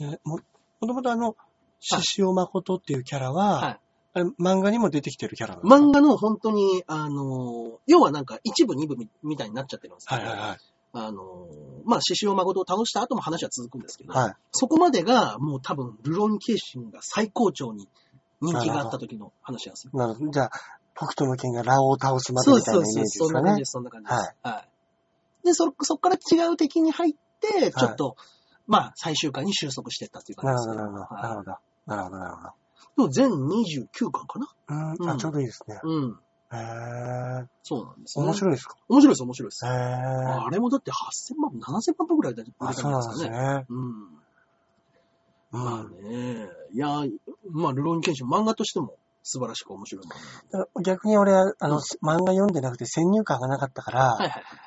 [0.00, 0.38] えも
[0.80, 1.34] もともとあの、
[1.80, 3.80] 獅子王誠っていうキャラは、はい
[4.14, 10.58] あれ漫画にも出てきてるキャラなんですか漫画の本当に、あの、要はなんか一部二部みみたいになっちゃってるんですけど、はいはいはい。
[10.96, 11.48] あの、
[11.84, 14.34] まあ、獅子王誠を倒した後も話は続くんですけど、はい。
[14.52, 17.88] そこまでがもう多分、ルローニケンシンが最高潮に
[18.40, 19.90] 人気があった時の話なんですよ。
[19.94, 20.30] なるほど。
[20.30, 20.50] じゃあ、
[20.94, 23.64] 北斗の剣がラオを倒すまでそうみたいなイメージそうそう、ですそんな感じで。
[23.64, 24.14] す、そんな感じです。
[24.14, 25.46] はいはい。
[25.46, 28.16] で、そ、そっから違う敵に入って、ちょっと、
[28.68, 31.04] まあ、最終回に収束していったっていう感なじですなるほど。
[31.16, 31.50] なるはほど。
[31.86, 32.63] なるほど、なるほど。
[32.96, 35.80] いでも全29巻かなうん、うんあ、ちょうどいいですね。
[35.82, 36.18] うん。
[36.52, 37.46] へー。
[37.62, 38.24] そうなんですね。
[38.24, 38.76] 面白いですか？
[38.88, 39.66] 面白いです、面白いです。
[39.66, 39.72] へー。
[40.46, 42.94] あれもだって8000万、7000万部ぐらいで売れたあ、んですかね。
[42.94, 43.66] なんですね。
[43.68, 43.90] うん。
[45.52, 45.90] うまあん。
[46.02, 46.88] ね、いや、
[47.50, 50.04] まあ、ルローニケンシン漫画としても素晴らしく面白い
[50.84, 54.18] 逆に俺は、あの、漫画読んでなくて先入観がなかったから。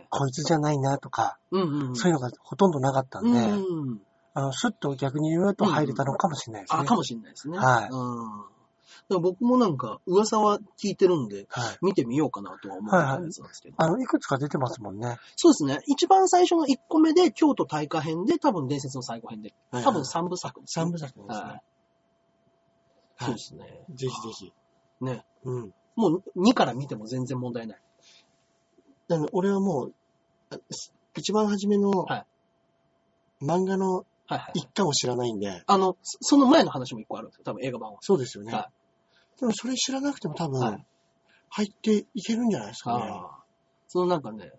[0.10, 1.38] こいつじゃないなとか。
[1.52, 4.02] そういうのがほとんどなかったんで、うん。
[4.38, 6.80] あの、スッと逆に言うと入れたのかもしれないですね。
[6.84, 7.58] あ、かもしれないですね。
[7.58, 8.42] はいうん。
[8.46, 8.50] だか
[9.10, 11.78] ら僕もなんか、噂は聞いてるんで、はい。
[11.82, 13.76] 見てみようかなとは思ってたんですけど。
[13.80, 15.18] あの、いくつか出てますもんね。
[15.36, 15.80] そうですね。
[15.88, 21.34] 一番最初の1個目で、京都大火編で、多分伝説の最後編で、はい多分3部作ですね、三部作ですね。
[21.34, 21.62] はい。
[23.26, 23.86] そうですね。
[23.90, 24.54] ぜひぜひ。
[25.02, 25.26] ね。
[25.46, 25.74] うん。
[25.96, 27.80] もう2から見ても全然問題ない。
[29.32, 29.94] 俺はもう、
[30.52, 30.60] あ
[31.16, 32.26] 一番初めのはい
[33.42, 34.52] 漫画のはいはい。
[34.56, 37.44] 一巻を知らないんで、あの、そその前の話も1個あるんですよ。
[37.46, 37.98] 多分映画版は。
[38.02, 38.54] そうですよね。
[38.54, 38.70] は
[39.40, 40.86] でもそれ知らなくても多分、はい
[41.50, 43.06] 入っていけるんじゃないですかね。
[43.10, 43.44] ああ。
[43.88, 44.52] そのなんかね、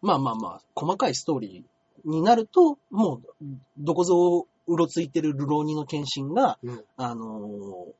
[0.00, 3.44] まあまあまあ、細かいストーリーになると、もう、
[3.78, 7.92] どこぞうろついてる流浪人の献身が、うんあのー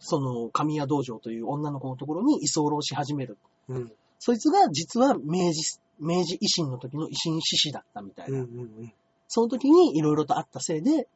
[0.00, 3.36] その神谷道場という女の子のところに居候し始める。
[3.68, 3.92] うん。
[4.20, 8.38] そいつが実は明治、明治維新の時の維新志士だったみたいな。
[8.38, 8.92] うんうんうん。
[9.28, 11.06] その時にいろいろとあったせいで、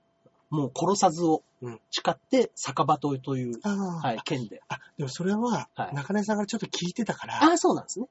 [0.51, 4.61] もう殺さずをうん誓って酒場とという、はい、剣で。
[4.69, 8.07] あ、でもそれははい、中根さんからちょっと聞いてたから、ああ、そうなんですね。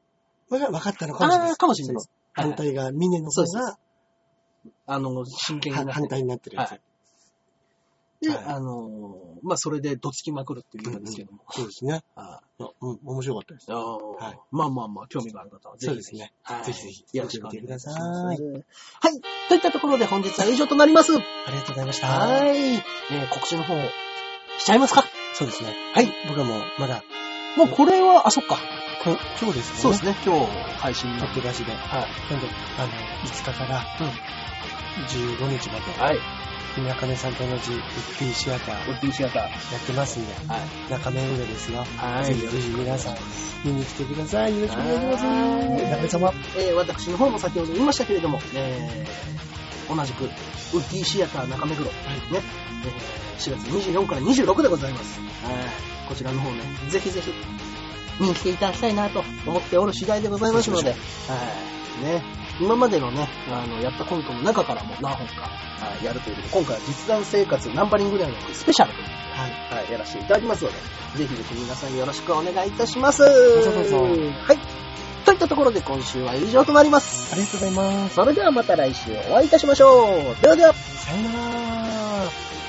[0.50, 2.10] 分かったのかもしれないかもしれないです。
[2.34, 3.78] 反対が、峰の方そうですが
[4.86, 6.80] あの、真剣に反対になってるやつ。
[8.30, 11.40] はいで、はいあのーまあ、それでどつきまくるっていう映画ですけども。
[11.50, 12.04] そうですね。
[12.16, 13.66] ああうん、面白かったです。
[13.72, 17.90] あはいまあまあまあ、興味がある方はぜひそうですねはいぜひぜひよろしくお願いします。
[17.90, 18.38] はい。
[19.50, 21.14] といったところで本日は以上となります。
[21.16, 22.08] ありがとうございました。
[22.08, 22.58] はい。
[22.58, 23.74] えー告知の方、
[24.60, 25.04] しちゃいますか？
[25.34, 25.76] そうですね。
[25.94, 26.14] はい。
[26.28, 27.04] 僕はもう、まだ、
[27.58, 28.58] もうこれは、あ、そっか。
[29.04, 29.80] こ今日ですね。
[29.80, 30.16] そうですね。
[30.24, 31.22] 今日配信の。
[31.22, 31.72] 撮って出しで。
[31.72, 32.32] はい。
[32.32, 32.48] なんで、
[32.78, 32.92] あの、
[33.26, 33.82] 5日から
[35.10, 36.20] 15日まで、はい。
[36.88, 37.80] 中根さんと同じウッ
[38.20, 39.42] ディシアターウッディシアター。
[39.44, 40.92] やってますんで、はい。
[40.92, 41.84] 中目上ですよ。
[41.98, 43.16] はいぜひぜひ皆さん
[43.66, 44.56] 見に来てください。
[44.60, 45.26] よろしくお願いします。
[45.26, 45.32] は
[45.80, 46.34] い中根様。
[46.58, 50.32] えー私の方も先ほど言いましたけれども、えー同じく、ウッ
[50.72, 51.92] ディシアター中目黒、ね、
[52.32, 52.42] えー
[53.38, 55.20] 4月24から26でございます。
[55.20, 55.28] はい
[56.08, 57.32] こちらの方ね、ぜひぜひ、
[58.20, 62.04] 見に来ていただきたいなと思っておる次第でございますので、はい。
[62.04, 62.24] ね、
[62.62, 69.82] 今までのね、あの、やったコントの中からも何本か、はい、やるということで、今回は実弾生活ナンバリングではなくスペシャルというはい。
[69.82, 70.78] はい、やらせていただきますので、
[71.18, 73.24] ぜひぜひ皆さんよろしくお願いいたします。
[73.24, 74.08] ぞどうぞは
[74.54, 74.60] い。
[75.26, 77.34] といったところで今週は以上となります。
[77.34, 78.16] ありがとうございます。
[78.16, 80.42] それではまた来週お会いいたしましょう。
[80.42, 80.74] ではでは。
[80.74, 82.61] さよなら。